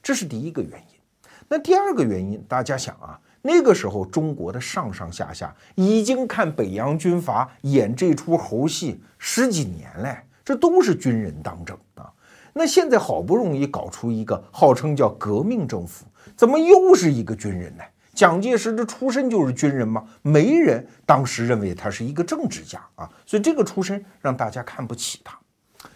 [0.03, 1.31] 这是第一个原因。
[1.47, 3.21] 那第二个原因，大家想啊。
[3.47, 12.13] 那个时候，中国的上上下下已经看北洋军阀演这出猴戏十几年了，这都是军人当政啊。
[12.53, 17.85] 那现在好不容易搞出一个号称叫革命政府，怎么又是一个军人呢？
[18.15, 20.05] 蒋介石的出身就是军人吗？
[20.23, 25.39] 没人当时认为他是一个政治家啊，所以这个出身让大家看不起他。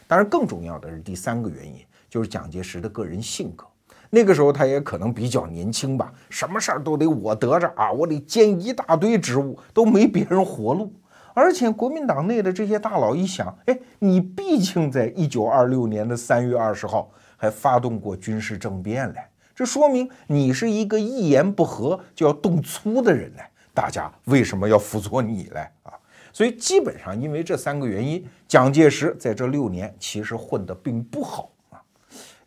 [0.07, 3.67] 当然，更重要的是第三个原因，就是蒋介石的个人性格。
[4.13, 10.93] 那个时候他也可能比较年轻吧，什么事儿都得我得着啊，我得兼一大堆职务，都没别人活路。
[11.33, 19.21] 而且国民党内的这些大佬一想，哎，你毕竟在一九二六年的三月二十号还发动过军事政变嘞，
[19.55, 23.45] 这说明你是一个一言不合就要动粗的人嘞。
[23.73, 25.61] 大家为什么要辅佐你嘞？
[25.85, 25.95] 啊，
[26.33, 31.49] 所以基本上因为这三个原因，蒋介石在这六年其实混得并不好。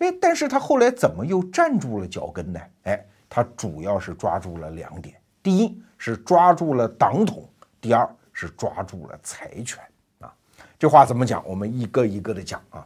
[0.03, 2.59] 哎，但是他后来怎么又站住了脚跟呢？
[2.83, 7.47] 哎，他主要是抓住了两点：第一是抓住了党统，
[7.81, 8.07] 第二。
[8.35, 9.79] 是抓住了财权
[10.17, 10.33] 啊！
[10.79, 11.47] 这话怎么讲？
[11.47, 12.83] 我们一个一个的讲啊。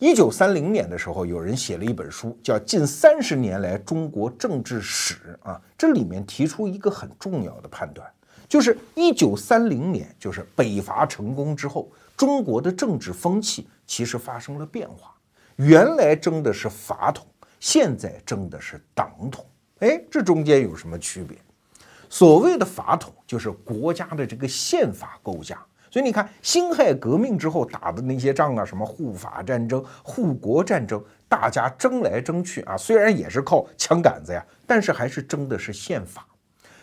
[0.00, 5.62] 一九三零年的时候，有人写了一本书，叫《近三十年来中国政治史》啊。
[5.78, 8.04] 这里面提出一个很重要的判断，
[8.48, 15.14] 就是一九三零年，就是北伐成功之后，中国的政治风气其实发生了变化。
[15.58, 17.26] 原来争的是法统，
[17.58, 19.44] 现在争的是党统。
[19.80, 21.36] 哎，这中间有什么区别？
[22.08, 36.24] 所谓的法统就是国家的这个宪法构架，所以你看辛亥革命之后打的那些仗啊，什么护法战争、护国战争，大家争来争去啊，虽然也是靠枪杆子呀，但是还是争的是宪法。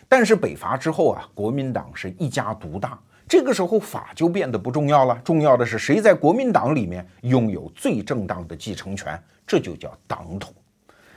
[0.10, 10.54] 但是北伐之后啊，国民党是一家独大，这个时候法就变得不重要了，重要的是谁在国民党里面拥有最正当的继承权，这就叫党统。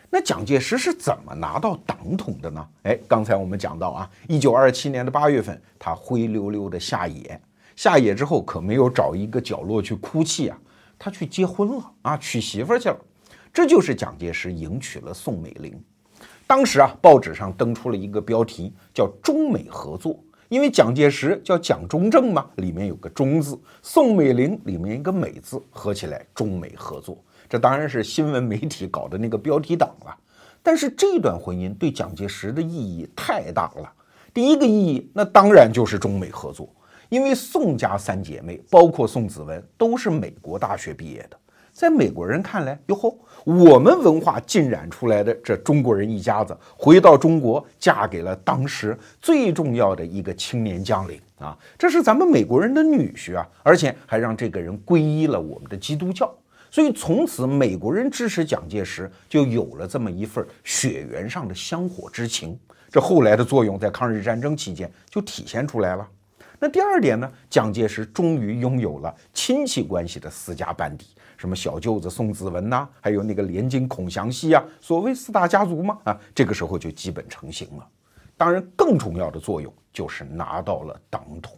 [0.08, 2.68] 那蒋介石是怎么拿到党统的呢？
[2.84, 7.38] 哎，刚才我们讲到啊，一九二七年的八月份，他灰溜溜的下野，
[7.76, 10.58] 下野之后可没有找一个角落去哭泣啊，
[10.98, 12.96] 他去结婚了啊，娶媳妇去了。
[13.52, 15.78] 这就是蒋介石迎娶了宋美龄。
[16.46, 27.16] 当时啊，报纸上登出了一个标题，叫中美合作，因为蒋介石叫蒋中正嘛，里面有个中字，宋美龄里面一个美字，合起来中美合作。
[27.48, 30.16] 这当然是新闻媒体搞的那个标题党了，
[30.62, 33.92] 但是这段婚姻对蒋介石的意义太大了。
[34.32, 36.68] 第一个意义，那当然就是中美合作，
[37.08, 41.36] 因为宋家三姐妹，包括宋子文，都是美国大学毕业的，
[41.72, 56.30] 在美国人看来，哟吼，我们文化浸染出来的这中国人一家子，回到中国，嫁给了当时最重要的一个青年将领啊，这是咱们美国人的女婿啊，而且还让这个人皈依了我们的基督教。
[56.70, 62.54] 所以从此，美国人支持蒋介石，就有了这么一份血缘上的香火之情。
[62.90, 66.06] 这后来的作用，在抗日战争期间就体现出来了。
[66.60, 67.30] 那第二点呢？
[67.48, 71.06] 蒋介石终于拥有了亲戚关系的私家班底，
[71.38, 77.86] 什么小舅子宋子文呐，还有那个连襟孔祥熙啊，所谓四大家族嘛，啊，这个时候就基本成型了。
[78.36, 81.56] 当然，更重要的作用就是拿到了党统。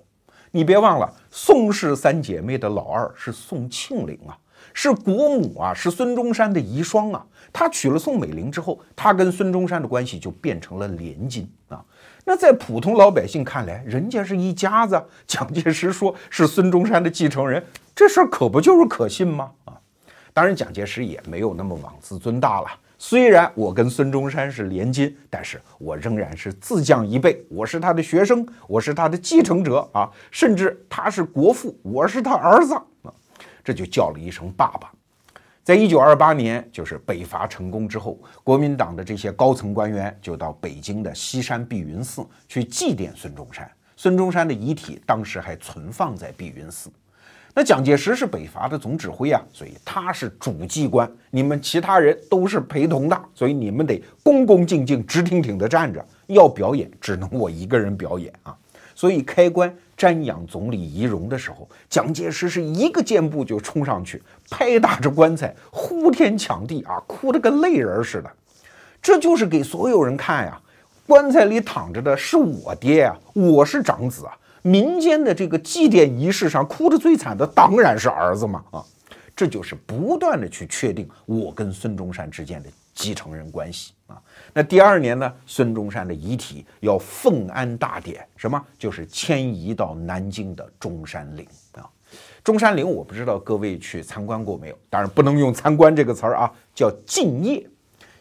[0.50, 4.38] 你别忘了，宋氏三姐妹的老二是宋庆龄啊。
[4.72, 7.26] 是国母啊，是孙中山的遗孀啊。
[7.52, 11.82] 他娶了宋美龄之后，他跟孙中山的关系就变成了连襟啊。
[12.24, 15.02] 那在普通老百姓看来，人家是一家子。
[15.26, 17.64] 蒋介石说是孙中山的继承人，
[18.00, 19.50] 这事儿可不就是可信吗？
[19.66, 19.78] 啊，
[20.32, 22.68] 当然蒋介石也没有那么妄自尊大了。
[22.96, 30.10] 虽然我跟孙中山是连襟，但是我仍然是自降一辈，我是他的学生，我是他的继承者啊。
[30.30, 33.12] 甚至他是国父，我是他儿子啊。
[33.62, 34.90] 这就叫了一声爸爸。
[35.62, 43.70] 在一九二八年，就是北伐成功之后，国民党的这些高层官员就到北京的西山碧云寺去祭奠孙中山。
[43.94, 46.90] 孙中山的遗体当时还存放在碧云寺。
[47.52, 56.04] 那蒋介石是北伐的总指挥啊，所以他是主祭官，你们其他人都是陪同的，所以你们得恭恭敬敬、直挺挺地站着。
[56.28, 58.56] 要表演，只能我一个人表演啊。
[58.94, 68.30] 所以开棺瞻仰总理遗容的时候，蒋介石是一个箭步就冲上去，拍打着棺材，呼天抢地啊，哭得跟泪人似的。
[69.02, 70.60] 这就是给所有人看呀，
[71.06, 74.36] 棺材里躺着的是我爹啊，我是长子啊。
[74.62, 78.84] 民间的这个祭奠仪式上哭得最惨的当然是儿子嘛啊，
[79.34, 84.20] 这就是不断的去确定我跟孙中山之间的继承人关系啊。
[84.52, 91.88] 那第二年呢，孙中山的遗体要奉安大典，什么就是迁移到南京的中山陵啊。
[92.44, 97.66] 中山陵我不知道各位去参观过没有，当然不能用参观这个词儿啊，叫敬业。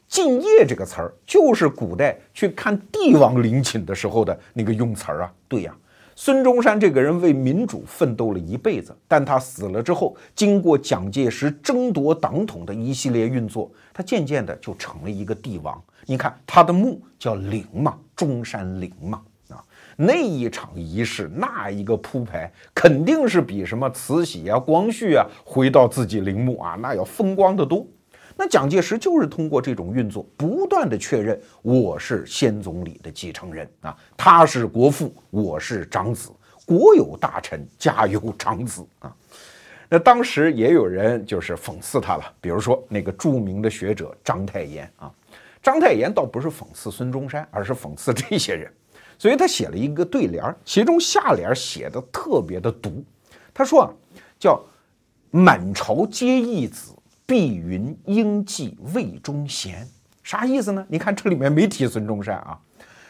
[0.07, 5.33] 敬业这个词儿就是古代去看帝王陵寝的时候的那个用词儿啊。
[5.47, 5.75] 对呀。
[6.21, 15.81] 孙中山这个人为民主奋斗了一辈子，但他死了之后，经过蒋介石争夺党统的一系列运作，他渐渐的就成了一个帝王。
[16.05, 19.63] 你看他的墓叫陵嘛，中山陵嘛，啊，
[19.95, 27.87] 那一场仪式，那一个铺排，肯定是比什么慈禧啊、光绪啊回到自己陵墓啊，那要风光的多。
[28.41, 36.29] 那蒋介石就是通过这种运作，不断的确认我是先总理的继承人啊，他是国父，我是长子，
[36.65, 39.13] 国有大臣，家有长子啊。
[39.89, 45.11] 那当时也有人就是讽刺他了，比如说那个著名的学者章太炎啊。
[45.61, 48.71] 章太炎倒不是讽刺孙中山，而是讽刺这些人，
[49.17, 53.03] 所以他写了一个对联，其中下联写的特别的毒。
[53.53, 53.91] 他说啊，
[54.39, 54.63] 叫
[55.29, 56.93] 满朝皆义子，
[57.29, 59.87] 碧云应记魏忠贤。
[60.23, 60.83] 啥意思呢？
[60.89, 62.57] 你看这里面没提孙中山啊，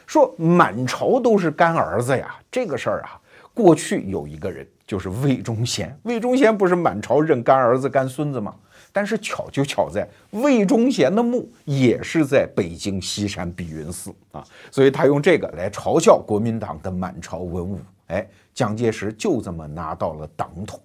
[0.05, 2.35] 说满朝都是干儿子呀。
[2.51, 3.17] 这个事儿啊，
[3.53, 8.53] 过去有一个人就是魏忠贤，魏忠贤不是满朝认干儿子干孙子吗？
[8.91, 17.79] 但是巧就巧在魏忠贤的墓也是在北京西山碧云寺啊，所以他用这个来嘲笑国民党的满朝文武。
[18.07, 20.77] 哎，蒋介石就这么拿到了党统。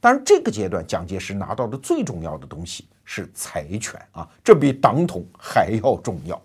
[0.00, 6.40] 当然，这个阶段蒋介石拿到的最重要的东西是财权啊，这比党统还要重要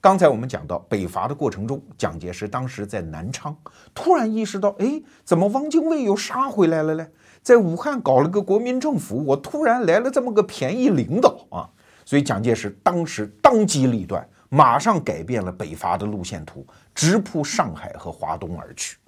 [0.00, 3.56] 刚才我们讲到北伐的过程中，蒋介石当时在南昌，
[3.94, 7.08] 突然意识到，哎，怎么汪精卫又杀回来了嘞？
[7.42, 11.70] 在武汉搞了个国民政府，我突然来了这么个便宜领导啊！
[12.04, 18.98] 所以蒋介石当时当机立断，马上改变了北伐的路线图，直扑上海和华东而去。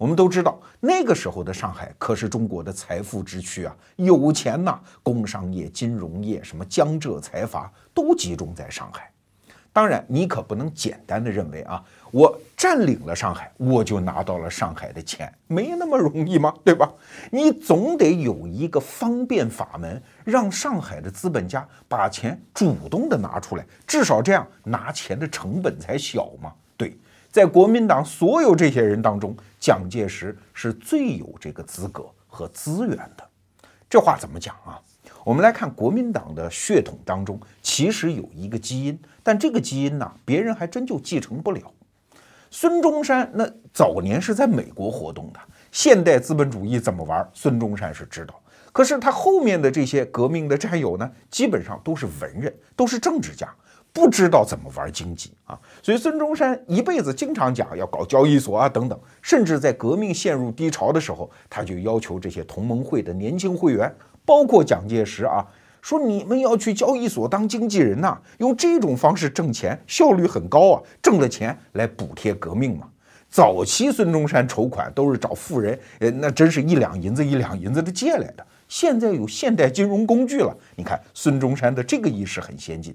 [0.00, 9.12] 我们都知道，那个时候的上海可是中国的财富之区啊，有钱呐，工商业、金融业，什么江浙财阀都集中在上海。
[9.74, 16.54] 当然，你可不能简单的认为啊，我占领了上海，我就拿到了上海的钱，没那么容易吗？
[16.64, 16.90] 对吧？
[17.30, 26.54] 你总得有一个方便法门，让上海的资本家把钱主动的拿出来，至少这样拿钱的成本才小嘛。
[27.30, 33.24] 在国民党所有这些人当中，蒋介石是最有这个资格和资源的。
[33.88, 34.80] 这话怎么讲啊？
[35.24, 41.62] 我们来看国民党的血统当中，其实有一个基因，但这个基因呢，别人还真就继承不了。
[42.50, 45.38] 孙中山那早年是在美国活动的，
[45.70, 48.34] 现代资本主义怎么玩，孙中山是知道。
[48.72, 53.52] 可是他后面的这些革命的战友呢，基本上都是文人，都是政治家，
[53.92, 55.58] 不知道怎么玩经济啊。
[55.82, 63.92] 所以孙中山一辈子经常讲要搞交易所啊等等，甚至在革命陷入低潮的时候，他就要求这些同盟会的年轻会员。
[64.24, 65.44] 包括蒋介石啊，
[65.82, 72.86] 说你们要去交易所当经纪人呐，用这种方式挣钱，效率很高啊，挣了钱来补贴革命嘛。
[73.28, 78.46] 早期孙中山筹款都是找富人，呃，那真是一两银子一两银子的借来的。
[78.68, 82.94] 现在有现代金融工具了，你看孙中山的这个意识很先进。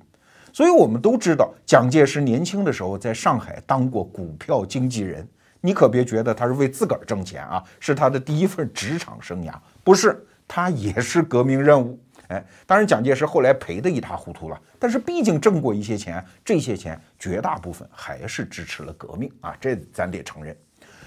[0.56, 5.28] 所以我们都知道，蒋介石年轻的时候在上海当过股票经纪人，
[5.60, 9.53] 你可别觉得他是为自个儿挣钱啊，是他的第一份职场生涯，
[9.84, 10.26] 不是。
[10.47, 20.56] 他也是革命任务，哎，当然蒋介石后来赔得一塌糊涂了，但是毕竟挣过一些钱，这些钱绝大部分还是支持了革命啊，这咱得承认。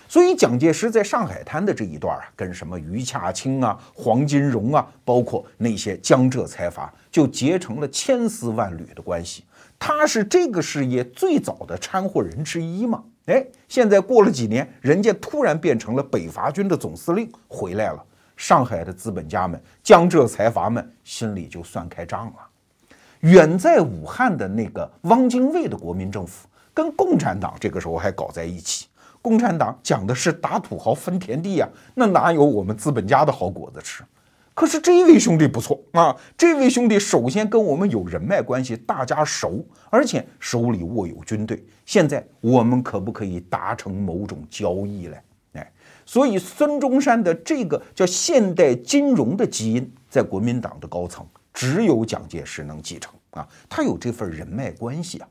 [0.08, 9.44] 所以蒋介石在上海滩的这一段啊，跟什么余洽清啊、黄金荣啊，包括那些江浙财阀，就结成了千丝万缕的关系。
[9.78, 13.04] 他是这个事业最早的掺和人之一嘛？
[13.26, 18.02] 哎，现在过了几年，人家突然变成了北伐军的总司令，回来了。
[18.34, 22.34] 上海的资本家们、江浙财阀们心里就算开账了。
[23.20, 28.87] 远在武汉的那个汪精卫的国民政府，跟共产党这个时候还搞在一起。
[29.22, 34.02] 共产党讲的是打土豪分田地呀，那哪有我们资本家的好果子吃？
[34.54, 41.64] 可是这位兄弟不错啊，这位兄弟首先跟我们有人脉关系，大家熟，而且手里握有军队。
[41.86, 45.22] 现在我们可不可以达成某种交易嘞？
[46.04, 55.28] 所以，孙中山的这个叫现代金融的基因，在国民党的高层只有蒋介石能继承啊，他有这份人脉关系啊。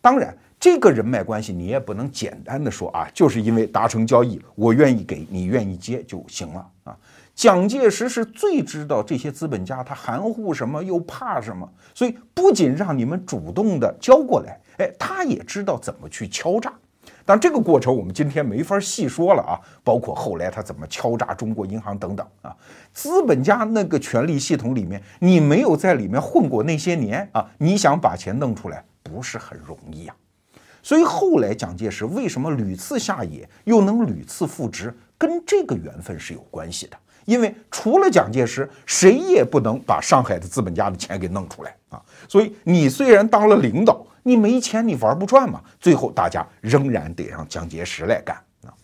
[0.00, 6.96] 当然，这个人脉关系你也不能简单的说啊，就是因为达成交易，我愿意给你愿意接就行了啊。
[7.34, 16.72] 蒋介石是最知道这些资本家他含糊什么又怕什么，所以不仅让你们主动的交过来，哎，他也知道怎么去敲诈。
[17.26, 22.56] 但这个过程我们今天没法细说了啊，包括后来他怎么敲诈中国银行等等啊，
[22.94, 30.14] 资本家那个权力系统里面，你没有在里面混过那些年啊，你想把钱弄出来不是很容易呀。
[30.86, 36.96] 所以后来蒋介石为什么屡次下野，又能屡次复职，跟这个缘分是有关系的。
[37.24, 42.00] 因为除了蒋介石，谁也不能把上海的资本家的钱给弄出来啊。
[42.28, 44.06] 所以你虽然当了领导。
[44.22, 45.60] 你没钱，你玩不转嘛？
[45.80, 48.74] 最后大家仍然得让蒋介石来干啊！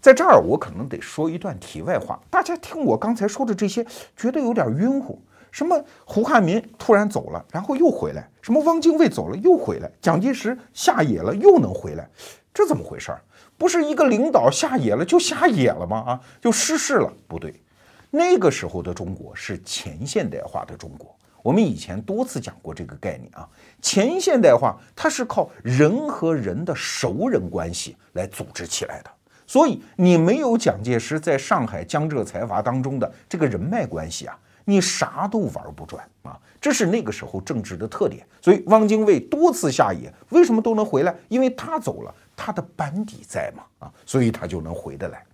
[0.00, 2.20] 在这儿，我可能得说一段题外话。
[2.30, 3.84] 大家听我刚才说的这些，
[4.16, 5.20] 觉得有点晕乎。
[5.52, 12.08] 什么胡汉民突然走了，然后又回来；什么汪精卫走了又回来；蒋介石下野了又能回来，
[12.52, 13.22] 这怎么回事儿？
[13.56, 15.98] 不是一个领导下野了就下野了吗？
[15.98, 17.12] 啊，就失势了？
[17.28, 17.54] 不对，
[18.10, 21.14] 那个时候的中国是前现代化的中国。
[21.42, 23.48] 我们以前多次讲过这个概念啊，
[23.80, 29.10] 前现代化它是靠人和人的熟人关系来组织起来的。
[29.46, 36.38] 所以你没有蒋介石在上海江浙财阀当中的这个人脉关系啊，你啥都玩不转啊。
[36.60, 38.26] 这是那个时候政治的特点。
[38.40, 41.14] 所以汪精卫多次下野，为什么都能回来？
[41.28, 45.24] 因为他走了，他的班底在嘛啊，所以他就能回得来。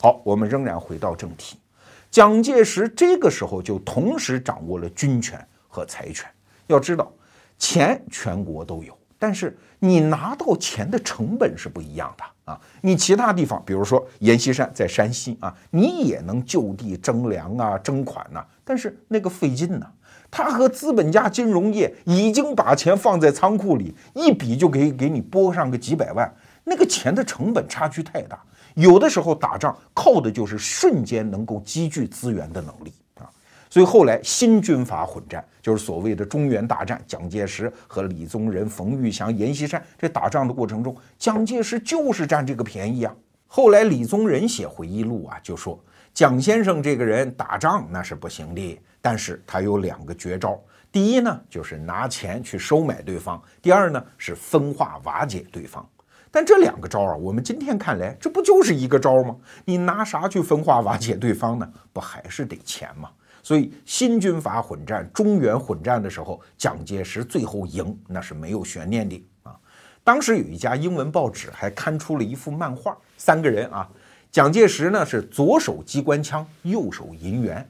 [0.00, 1.58] 好，我们仍然回到正题，
[2.10, 6.28] 蒋介石这个时候就同时掌握了军权和财权。
[6.66, 7.12] 要知道，
[7.58, 12.24] 钱全国都有，但是你拿到钱的成本是不一样的。
[12.52, 19.86] 啊，你其他地方，比如说阎锡山在山西啊，你也能就地征粮啊、征款呐，但是那个费劲呢。
[20.30, 26.30] 他和资本家金融业已经把钱放在仓库里，一笔就给给你拨上个几百万，
[26.64, 28.38] 那个钱的成本差距太大。
[28.74, 33.24] 有的时候打仗靠的就是瞬间能够积聚资源的能力啊。
[33.70, 37.02] 所以后来新军阀混战，就是所谓的中原大战。
[37.06, 43.14] 蒋介石和李宗仁、冯玉祥、阎锡山这打仗的过程中，蒋介石就是占这个便宜啊。
[43.46, 45.82] 后来李宗仁写回忆录啊，就说
[46.18, 50.60] 蒋先生这个人打仗那是不行的，但是他有两个绝招：
[50.90, 55.88] 第一呢，就是拿钱去收买对方；第二呢，是分化瓦解对方。
[56.28, 59.36] 但这两个招啊，我们今天看来，这不就是一个招吗？
[59.64, 61.72] 你拿啥去分化瓦解对方呢？
[61.92, 63.10] 不还是得钱吗？
[63.44, 69.54] 所以新军阀混战、中原混战的时候，蒋介石最后赢，那是没有悬念的啊。
[70.02, 73.88] 当时有一家英文报纸还刊出了一幅漫画，三个人啊，
[74.38, 77.60] 蒋介石呢是左手机关枪，右手银元；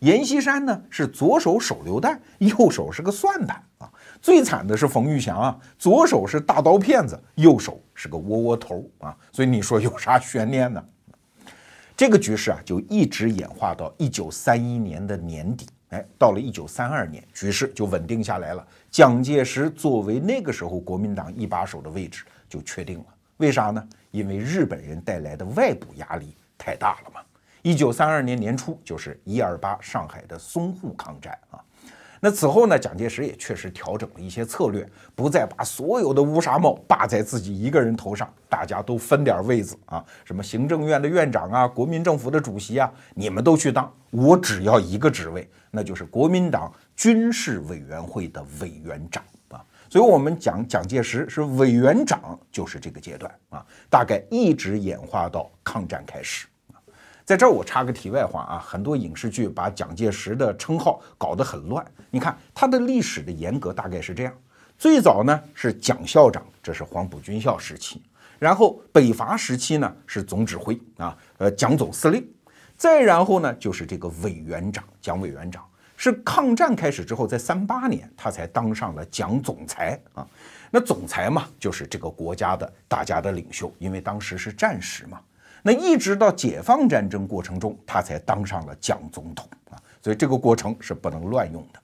[0.00, 3.88] 阎锡山呢是左手手榴弹，右手是个算盘啊。
[4.20, 9.16] 最惨的是冯玉祥啊，左手是大刀片子，右手是个窝窝头啊。
[9.30, 10.84] 所以你说有啥悬念呢？
[11.96, 15.68] 这个局势啊，就一直演化到一九三一年的年底。
[15.90, 18.66] 哎，到了一九三二年，局势就稳定下来了。
[18.90, 23.04] 蒋介石作为那个时候国民党一把手的位置就确定了。
[23.36, 23.86] 为啥呢？
[24.16, 27.20] 因为日本人带来的外部压力太大了嘛。
[27.60, 31.60] 一九三二年年初，就是一二八上海的淞沪抗战啊。
[32.18, 49.22] 那此后呢，蒋介石也确实调整了一些策略，不再把所有的乌纱帽霸在自己一个人头上，大家都分点位子啊，什么行政院的院长啊，国民政府的主席啊，你们都去当，我只要一个职位，那就是国民党军事委员会的委员长。
[49.88, 56.46] 所以，我们讲蒋介石是委员长，就是这个阶段啊，大概一直演化到抗战开始。
[57.24, 61.84] 在这儿我插个题外话啊，很多影视剧把蒋介石的称号搞得很乱。
[62.10, 64.32] 你看他的历史的严格大概是这样：
[64.78, 67.98] 最早呢是蒋校长，这是黄埔军校时期；
[68.38, 72.22] 然后北伐时期呢是总指挥啊，呃蒋总司令；
[72.76, 75.64] 再然后呢就是这个委员长，蒋委员长
[75.96, 80.26] 是抗战开始之后，在三八年他才当上了蒋总裁啊。
[80.70, 85.20] 那总裁嘛，就是这个国家的大家的领袖，因为当时是战时嘛。
[85.62, 91.80] 那一直到解放战争过程中，他才当上了蒋总统啊，所以这个过程是不能乱用的。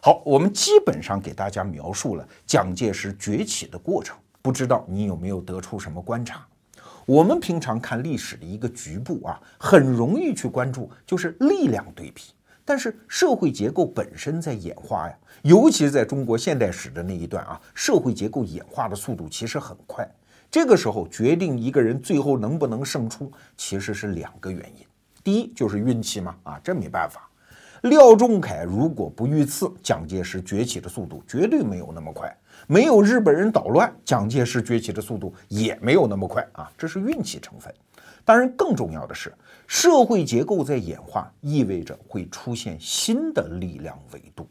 [0.00, 6.44] 好，我们基本上给大家描述了蒋介石崛起的过程，不知道你有没有得出什么观察？
[7.06, 12.22] 我们平常看历史的一个局部啊，很容易去关注就是力量对比，
[12.72, 20.10] 但是社会结构本身在演化呀，尤其是在中国现代史的那一段啊，社会结构演化的速度其实很快。
[20.50, 24.86] 这个时候决定一个人最后能不能胜出，其实是两个原因。
[25.22, 27.28] 第一就是运气嘛，啊，这没办法。
[27.82, 32.34] 廖仲恺如果不遇刺，蒋介石崛起的速度绝对没有那么快。
[32.66, 37.70] 没有日本人捣乱，蒋介石崛起的速度也没有那么快啊，这是运气成分。
[38.24, 39.34] 当然，更重要的是，
[39.72, 44.46] 社会结构在演化，意味着会出现新的力量维度。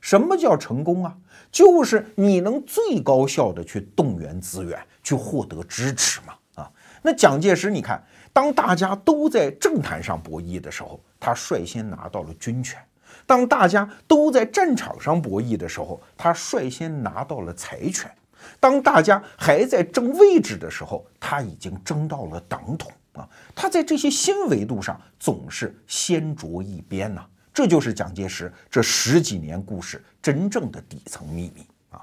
[0.00, 1.16] 什么叫成功啊？
[1.52, 4.76] 就是你能最高效的去动员资源。
[5.00, 6.34] 去获得支持嘛？
[6.56, 12.78] 啊，那蒋介石，你看，当大家都在政坛上博弈的时候，他率先拿到了军权；
[13.26, 18.10] 当大家都在战场上博弈的时候，他率先拿到了财权；
[18.58, 23.28] 当大家还在争位置的时候，他已经争到了党统啊！
[23.54, 32.00] 他在这些新维度上总是先着一边呐，这就是蒋介石这十几年故事真正的底层秘密啊。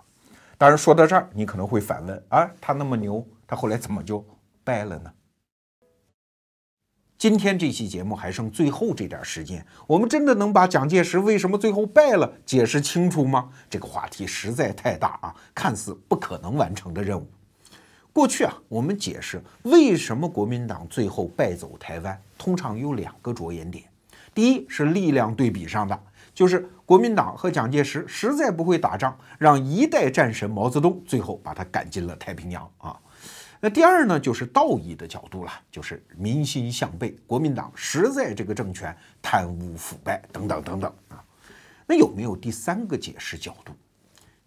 [0.57, 4.25] 当然，说到这儿，你可能会反问：啊，他那么牛，他后来怎么就
[4.63, 5.11] 败了呢？
[7.17, 13.49] 今天这期节目还剩最后这点时间，我们真的能把蒋介石为什么最后败了解释清楚吗？
[13.69, 17.25] 这个话题实在太大啊，看似不可能完成的任务。
[18.15, 23.83] 过去啊，我们解释为什么国民党最后败走台湾，通常有两个着眼点。
[24.33, 25.99] 第一是力量对比上的，
[26.33, 32.97] 就是国民党和蒋介石实在不会打仗，让一代战神毛泽东最后把他赶进了太平洋啊。
[33.59, 41.21] 那第二呢，就是道义的角度了，就是民心向背，国民党实在这个政权贪污腐败等等等等啊。
[41.85, 43.73] 那有没有第三个解释角度？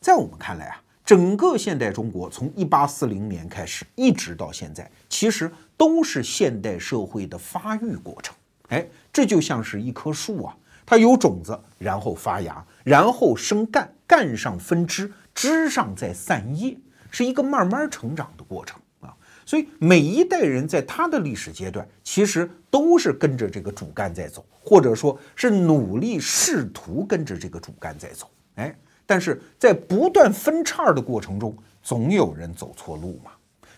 [0.01, 8.37] 在我们看来啊，整个现代中国从一八四零年开始一直到现在，其实都是现代社会的发育过程。
[8.69, 10.55] 哎，这就像是一棵树啊，
[10.85, 16.77] 它有种子，然后发芽，然后生干，干上分枝，枝上再散叶，
[17.11, 19.17] 是一个慢慢成长的过程啊。
[19.47, 28.31] 所以每一代人在他的历史阶段，其实都是跟着这个主干在走，或者说是努力试图跟着这个主干在走。
[28.57, 28.77] 哎，
[29.09, 33.31] 但是在不断分叉的过程中，总有人走错路嘛。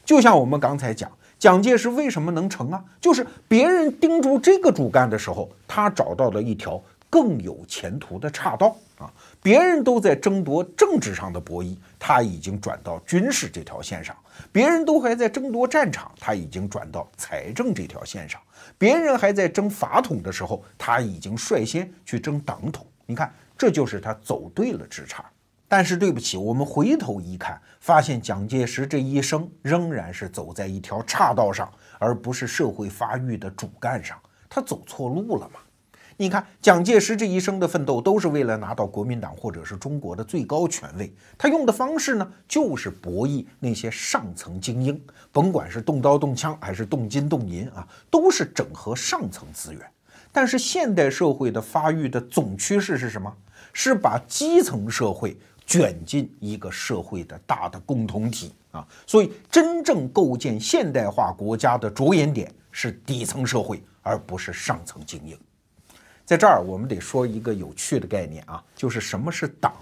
[0.04, 1.08] 就像我们刚才讲，
[1.38, 2.84] 蒋介石为什么能成啊？
[3.00, 9.08] 就是别人盯住这个主干的时候，他找到了一条更有前途的岔道啊。
[9.40, 14.12] 别人都在争夺政治上的博弈，他已经转到军事这条线上；
[14.50, 18.40] 别人都还在争夺战场，他已经转到财政这条线上；
[18.76, 22.84] 别人还在争法统的时候，他已经率先去争党统。
[23.06, 25.22] 你看，这就是他走对了之差。
[25.68, 34.16] 但是对不起，我们回头一看，发现蒋介石这一生仍然是走在一条岔道上，而不是社会发育的主干上。
[34.48, 35.60] 他走错路了吗？
[36.16, 41.14] 你看，蒋介石这一生的奋斗都是为了拿到国民党或者是中国的最高权位。
[41.36, 44.98] 他用的方式呢，就是博弈那些上层精英，
[45.30, 49.82] 甭管是动刀动枪还是动金动银啊，都是整合上层资源。
[50.32, 53.36] 但是现代社会的发育的总趋势是什么？
[53.72, 58.86] 是把基层社会卷进一个社会的大的共同体啊。
[59.06, 65.38] 所以，真正构建现代化国家的着眼点是底层社会，而不是上层精英。
[66.24, 69.72] 在这儿，我们得说一个有趣的概念啊，就是什么是党？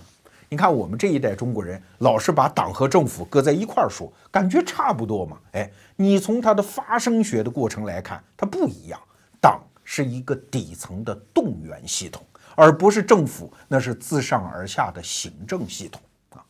[0.49, 5.39] 你看，我们这一代中国人老是把党和政府搁在一块儿说，感觉差不多嘛。
[5.53, 8.99] 哎，你从它的发生学的过程来看，它不一样。
[9.43, 12.25] 党是一个底层的动员系统，
[12.59, 16.43] 而不是政府，那是自上而下的行政系统啊。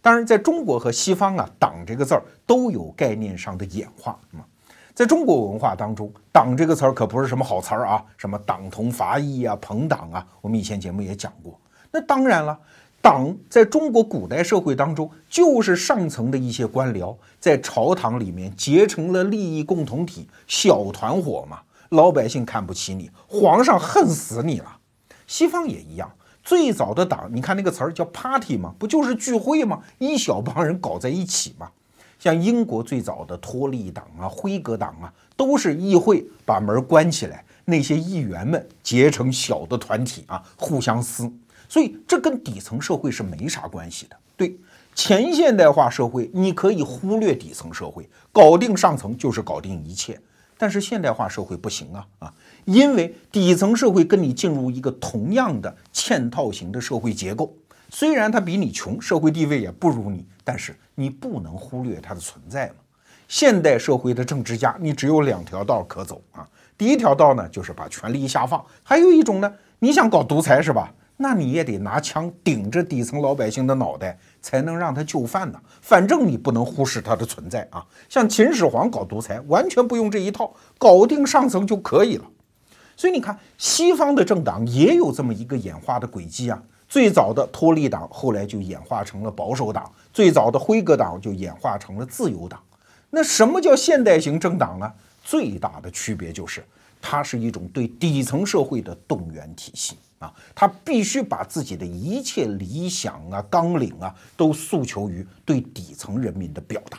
[0.00, 4.46] 当然，在中国和西方啊，党这个字儿都有概念上的演化啊。
[4.94, 11.58] 在中国文化当中，“党”这个词儿可不是什么好词儿啊，什么党同伐异啊、朋党啊，我们以前节目也讲过。
[11.90, 12.56] 那当然了，
[13.02, 21.58] 党在中国古代社会当中，就是上层的一些官僚在朝堂里面结成了利益共同体，小团伙嘛。
[21.88, 24.77] 老百姓看不起你，皇上恨死你了。
[25.28, 26.10] 西方也一样，
[26.42, 29.80] 最早的党，你看那个词儿叫 “party” 嘛，不就是聚会吗？
[29.98, 31.70] 一小帮人搞在一起嘛。
[32.18, 41.30] 像英国最早的托利党啊、辉格党啊，都是议会把门关起来，那些议员们结成小的团体啊，互相撕。
[41.68, 44.16] 所以这跟底层社会是没啥关系的。
[44.36, 44.58] 对
[44.94, 50.18] 前现代化社会，你可以忽略底层社会，搞定上层就是搞定一切。
[50.58, 52.34] 但是现代化社会不行啊啊，
[52.64, 57.56] 因为底层社会跟你进入一个同样的嵌套型的社会结构。
[57.90, 62.74] 虽然他比你穷，社会地位也不如你，但是你不能忽略它的存在嘛。
[63.28, 66.46] 现代社会的政治家，你只有两条道可走啊。
[66.76, 70.92] 第一条道呢，就是把权力下放；还有一种呢，你想搞独裁是吧？
[71.20, 74.16] 那你也得拿枪顶着底层老百姓的脑袋，
[74.48, 75.60] 才能让他就范呢。
[75.82, 77.84] 反正你不能忽视他的存在啊。
[78.08, 82.24] 像秦始皇搞独裁，完全不用这一套，搞定上层就可以了。
[82.96, 86.62] 所以你看，西方的政党也有这么一个演化的轨迹啊。
[86.88, 92.58] 最早的托利党后来就演化成了保守党，最早的辉格党就演化成了自由党。
[93.10, 94.90] 那什么叫现代型政党呢？
[95.22, 96.64] 最大的区别就是，
[97.02, 106.98] 它是一种对底层社会的动员体系啊，他必须把自己的一切理想啊、纲领啊，都诉求于对底层人民的表达。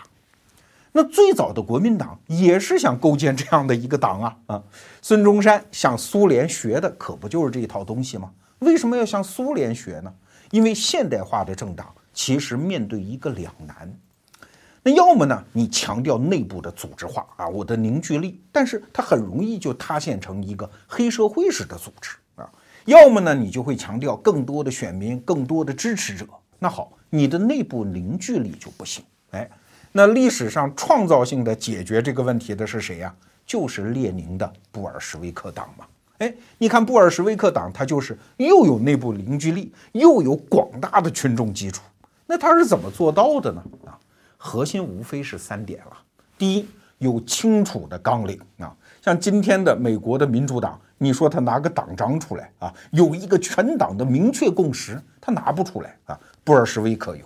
[0.91, 4.63] 那最早的国民党也是想构建这样的一个党啊啊！
[5.03, 8.31] 孙中山向苏联学的可不就是这一套东西吗？
[8.59, 10.11] 为什么要向苏联学呢？
[10.49, 13.95] 因为现代化的政党其实面对一个两难，
[14.81, 22.17] 那要么呢，你强调内部的组织化啊，我的凝聚力，但是它很容易就塌陷成一个黑社会式的组织；
[22.85, 26.25] 要么呢，你就会强调更多的选民、更多的支持者。
[26.57, 29.03] 那好，你的内部凝聚力就不行。
[29.31, 29.49] 哎，
[29.91, 33.13] 那历史上创造性的解决这个问题的是谁呀？
[33.45, 35.85] 就是列宁的布尔什维克党嘛。
[36.19, 41.81] 哎，你看布尔什维克党，它就是又有内部凝聚力，又有广大的群众基础。
[42.27, 43.63] 那它是怎么做到的呢？
[43.85, 43.97] 啊，
[44.37, 45.97] 核心无非是三点了。
[46.37, 46.67] 第一，
[46.97, 56.19] 有清楚的纲领啊，像今天的美国的民主党，你说他拿个党章出来啊，有一个全党的明确共识，他拿不出来啊。
[56.43, 57.25] 布尔什维克有。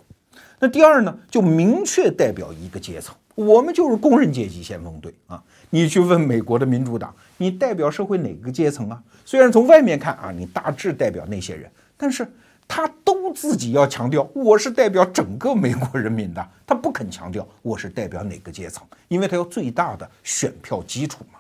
[0.59, 5.43] 那第二呢，就明确代表一个阶层，我们就是工人阶级先锋队啊。
[5.69, 9.01] 你去问美国的民主党，你代表社会哪个阶层啊？
[9.25, 12.25] 虽然从外面看啊，你大致代表那些人，但是
[12.67, 21.39] 他都自己要强调我是代表整个美国人民的，他不肯强调我是代表哪个阶层，因为他要最大的选票基础嘛。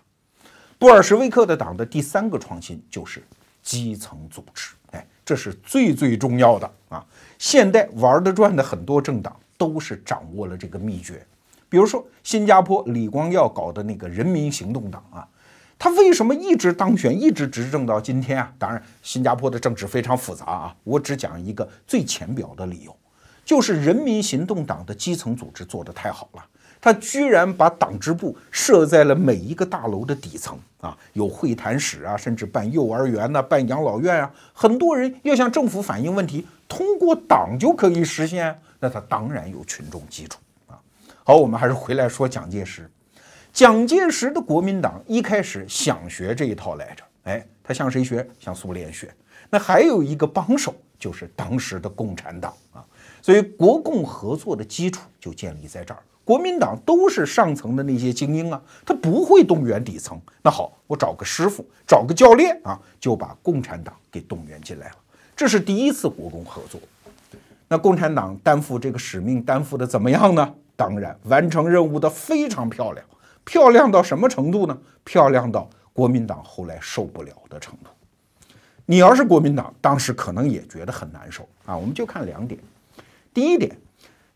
[0.83, 3.23] 布尔什维克的党的第三个创新就是
[3.61, 7.05] 基层组织，哎，这是最最重要的啊！
[7.39, 11.25] 现代玩得转的很多政党都是掌握了这个秘诀。
[11.69, 15.25] 比如说，新加坡李光耀搞的那个人民行动党啊，
[15.79, 18.53] 他为什么一直当选，一直执政到今天啊？
[18.59, 22.93] 当然，新加坡的政治非常复杂啊，我只讲一个最浅表的理由，
[23.45, 26.45] 就是人民行动党的基层组织做得太好了，
[26.83, 40.75] 他居然把党支部设在了每一个大楼的底层啊，有会谈室啊，甚至办幼儿园呐，办养老院啊，很多人要向政府反映问题，通过党就可以实现，那他当然有群众基础啊。
[41.23, 42.91] 好，我们还是回来说蒋介石。
[43.53, 48.27] 蒋介石的国民党一开始想学这一套来着，哎，他向谁学？
[48.41, 49.09] 向苏联学。
[49.49, 52.83] 那还有一个帮手，就是当时的共产党啊。
[53.21, 56.03] 所以国共合作的基础就建立在这儿。
[56.25, 60.19] 国民党都是上层的那些精英啊，他不会动员底层。
[60.41, 64.95] 那好，我找个师傅，找个教练啊，就把共产党给动员进来了。
[65.35, 66.79] 这是第一次国共合作。
[67.67, 70.53] 那共产党担负这个使命，担负的怎么样呢？
[70.75, 73.05] 当然，完成任务的非常漂亮，
[73.43, 74.77] 漂亮到什么程度呢？
[75.03, 77.89] 漂亮到国民党后来受不了的程度。
[78.85, 81.75] 你要是国民党，当时可能也觉得很难受啊。
[81.75, 82.59] 我们就看两点。
[83.33, 83.75] 第一点，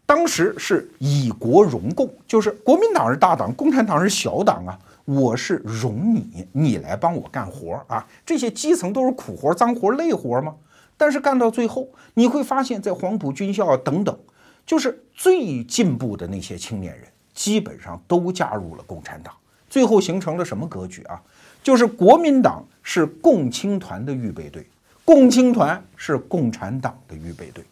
[0.07, 4.79] 当时是以国容共，就是国民党是大党，共产党是小党啊。
[5.03, 8.07] 我是容你，你来帮我干活啊。
[8.25, 10.55] 这些基层都是苦活、脏活、累活吗？
[10.95, 14.17] 但是干到最后，你会发现在黄埔军校啊等等。
[14.65, 19.33] 就是最进步的那些青年人，基本上都加入了共产党，
[19.69, 21.21] 最后形成了什么格局啊？
[21.61, 24.65] 就是国民党是共青团的预备队，
[25.03, 27.63] 共青团是共产党的预备队。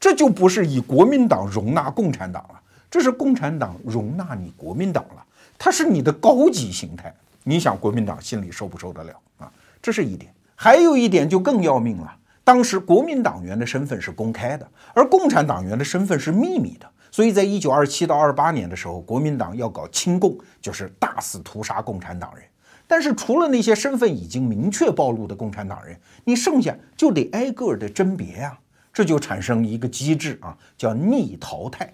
[0.00, 5.24] 这就不是以国民党容纳共产党了，这是共产党容纳你国民党了，
[5.58, 7.14] 它是你的高级形态。
[7.44, 9.52] 你想国民党心里受不受得了啊？
[9.82, 12.16] 这是一点，还有一点就更要命了。
[12.42, 16.90] 当时国民党员的身份是公开的，而共产党员的身份是秘密的。
[17.12, 22.44] 所以在一九二七到二八年的时候，国民党要搞清共，就是大肆屠杀共产党人。
[22.86, 28.58] 但是除了那些身份已经明确暴露的共产党人，你剩下就得挨个的甄别呀。
[28.92, 31.92] 这就产生一个机制啊，叫逆淘汰。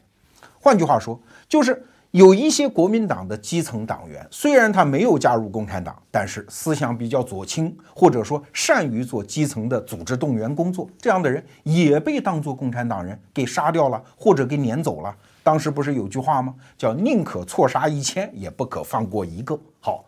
[0.59, 1.85] 换句话说，就是。
[2.13, 15.15] 有一些国民党的基层党员，虽然他没有加入共产党，但是思想比较左倾，或者说善于做基层的组织动员工作，这样的人也被当作共产党人给杀掉了，或者给撵走了。
[15.43, 16.55] 当时不是有句话吗？
[16.79, 19.59] 叫宁可错杀一千，也不可放过一个。
[19.81, 20.03] 好，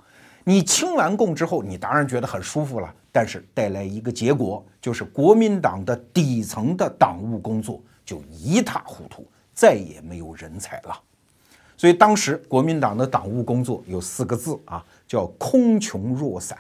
[0.49, 10.99] 你清完共之后，你当然觉得很舒服了，但是带来一个结果，就是国民党的底层的党务工作就一塌糊涂，再也没有人才了。
[11.77, 16.57] 所以当时国民党的党务工作有四个字啊，叫空穷若散。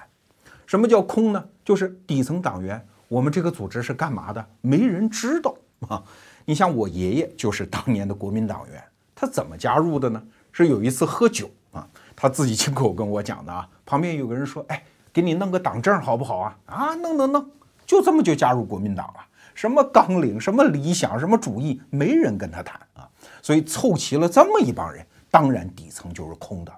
[0.66, 1.42] 什么叫空呢？
[1.64, 4.46] 就是底层党员，我们这个组织是干嘛的？
[4.60, 5.56] 没人知道
[5.88, 6.04] 啊。
[6.44, 8.84] 你像我爷爷就是当年的国民党员，
[9.14, 10.22] 他怎么加入的呢？
[10.52, 11.88] 是有一次喝酒啊，
[12.20, 13.68] 他自己亲口跟我讲的啊。
[13.86, 17.50] 旁边有个人说：“哎，给你弄个党证好不好啊？”啊，弄弄弄，
[17.86, 19.20] 就这么就加入国民党了。
[19.54, 23.08] 什么纲领、什么理想、什么主义，没人跟他谈啊。
[23.40, 25.06] 所以凑齐了这么一帮人。
[25.30, 26.72] 当然，底层就是空的。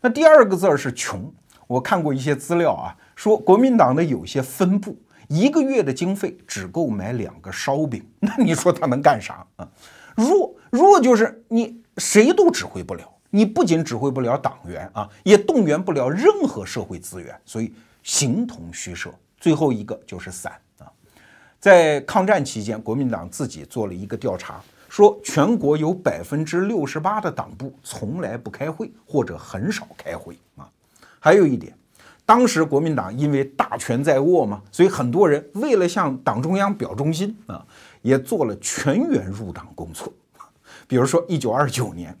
[0.00, 1.28] 那第二个字儿是穷。
[1.66, 4.96] 我看过一些资料啊，说国民党的有些分部
[5.28, 8.02] 一个月的经费只够买两个烧饼。
[8.20, 9.68] 那你说他能干啥啊？
[10.16, 17.72] 弱弱就是你谁都指挥不了，你不仅指挥不了党员啊，也动员不了任何社会资源，所以
[18.02, 19.12] 形同虚设。
[19.38, 20.86] 最后一个就是散啊。
[21.60, 24.60] 在抗战期间，国民党自己做了一个调查。
[24.88, 30.66] 说全国有百分之六十八的党部从来不开会或者很少开会啊。
[31.20, 31.76] 还有一点，
[32.24, 37.62] 当时国民党因为大权在握嘛，所以很多人为了向党中央表忠心啊，
[38.00, 40.10] 也做了全员入党工作。
[40.86, 42.18] 比如说一九二九年，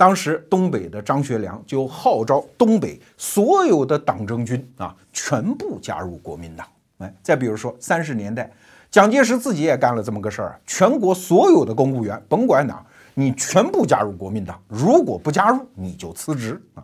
[0.00, 6.66] 当时东北的张学良就号召东北所有的党政军啊，全部加入国民党。
[7.00, 8.50] 哎，再比如说三十年代，
[8.90, 12.82] 蒋介石自己也干了这么个事儿，全国所有的公务员，甭管哪，
[13.12, 16.82] 你全部加入国民党，如果不加入，你就辞职啊。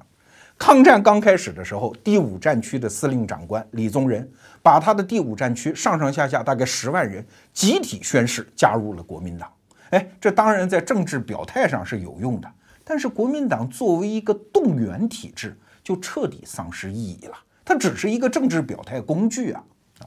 [0.59, 4.31] 抗战刚开始的时候，第五战区的司令长官李宗仁，
[4.63, 9.51] 把他的第五战区上上下下大概十万人集体宣誓加入了国民党。
[9.89, 12.53] 哎，这当然在政治表态上是有用的。
[12.89, 17.37] 但是国民党作为一个动员体制，就彻底丧失意义了。
[17.65, 19.65] 它只是一个政治表态工具啊
[19.99, 20.07] 啊！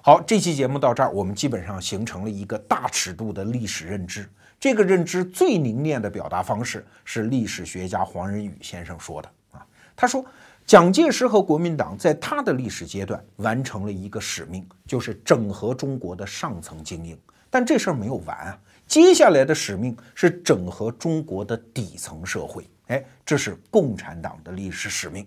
[0.00, 4.30] 好，这期节目到这儿，我们基本上形成了一个大尺度的历史认知。
[4.60, 9.66] 这个认知最凝练的表达方式是历史学家黄仁宇先生说的啊。
[9.96, 10.24] 他说，
[10.64, 17.18] 蒋介石和国民党在他的历史阶段完成了一个使命，就是整合中国的上层精英。
[17.50, 18.56] 但这事儿没有完啊。
[18.86, 25.26] 接下来的使命是整合中国的底层社会，哎，这是共产党的历史使命。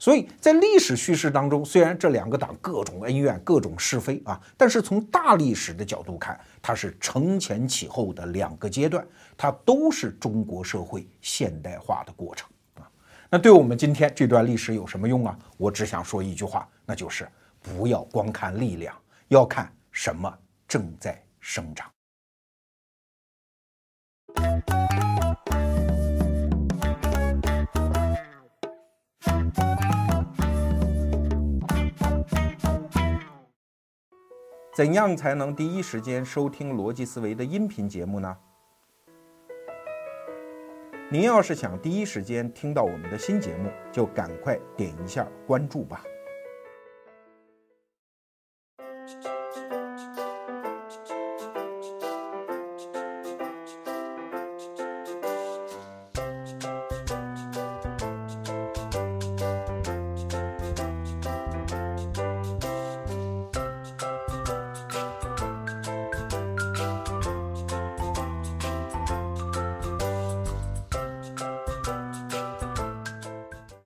[0.00, 12.90] 所以在历史叙事当中，虽然这两个党各种恩怨、各种是非啊，但是从大历史的角度看，它是承前启后的两个阶段，它都是中国社会现代化的过程啊。
[13.30, 15.38] 那对我们今天这段历史有什么用啊？
[15.56, 17.26] 我只想说一句话，那就是
[17.62, 18.94] 不要光看力量，
[19.28, 20.30] 要看什么
[20.66, 21.93] 正在生长。
[34.74, 38.36] 怎样才能第一时间收听逻辑思维的音频节目呢？
[41.08, 46.02] 您要是想第一时间听到我们的新节目，就赶快点一下关注吧。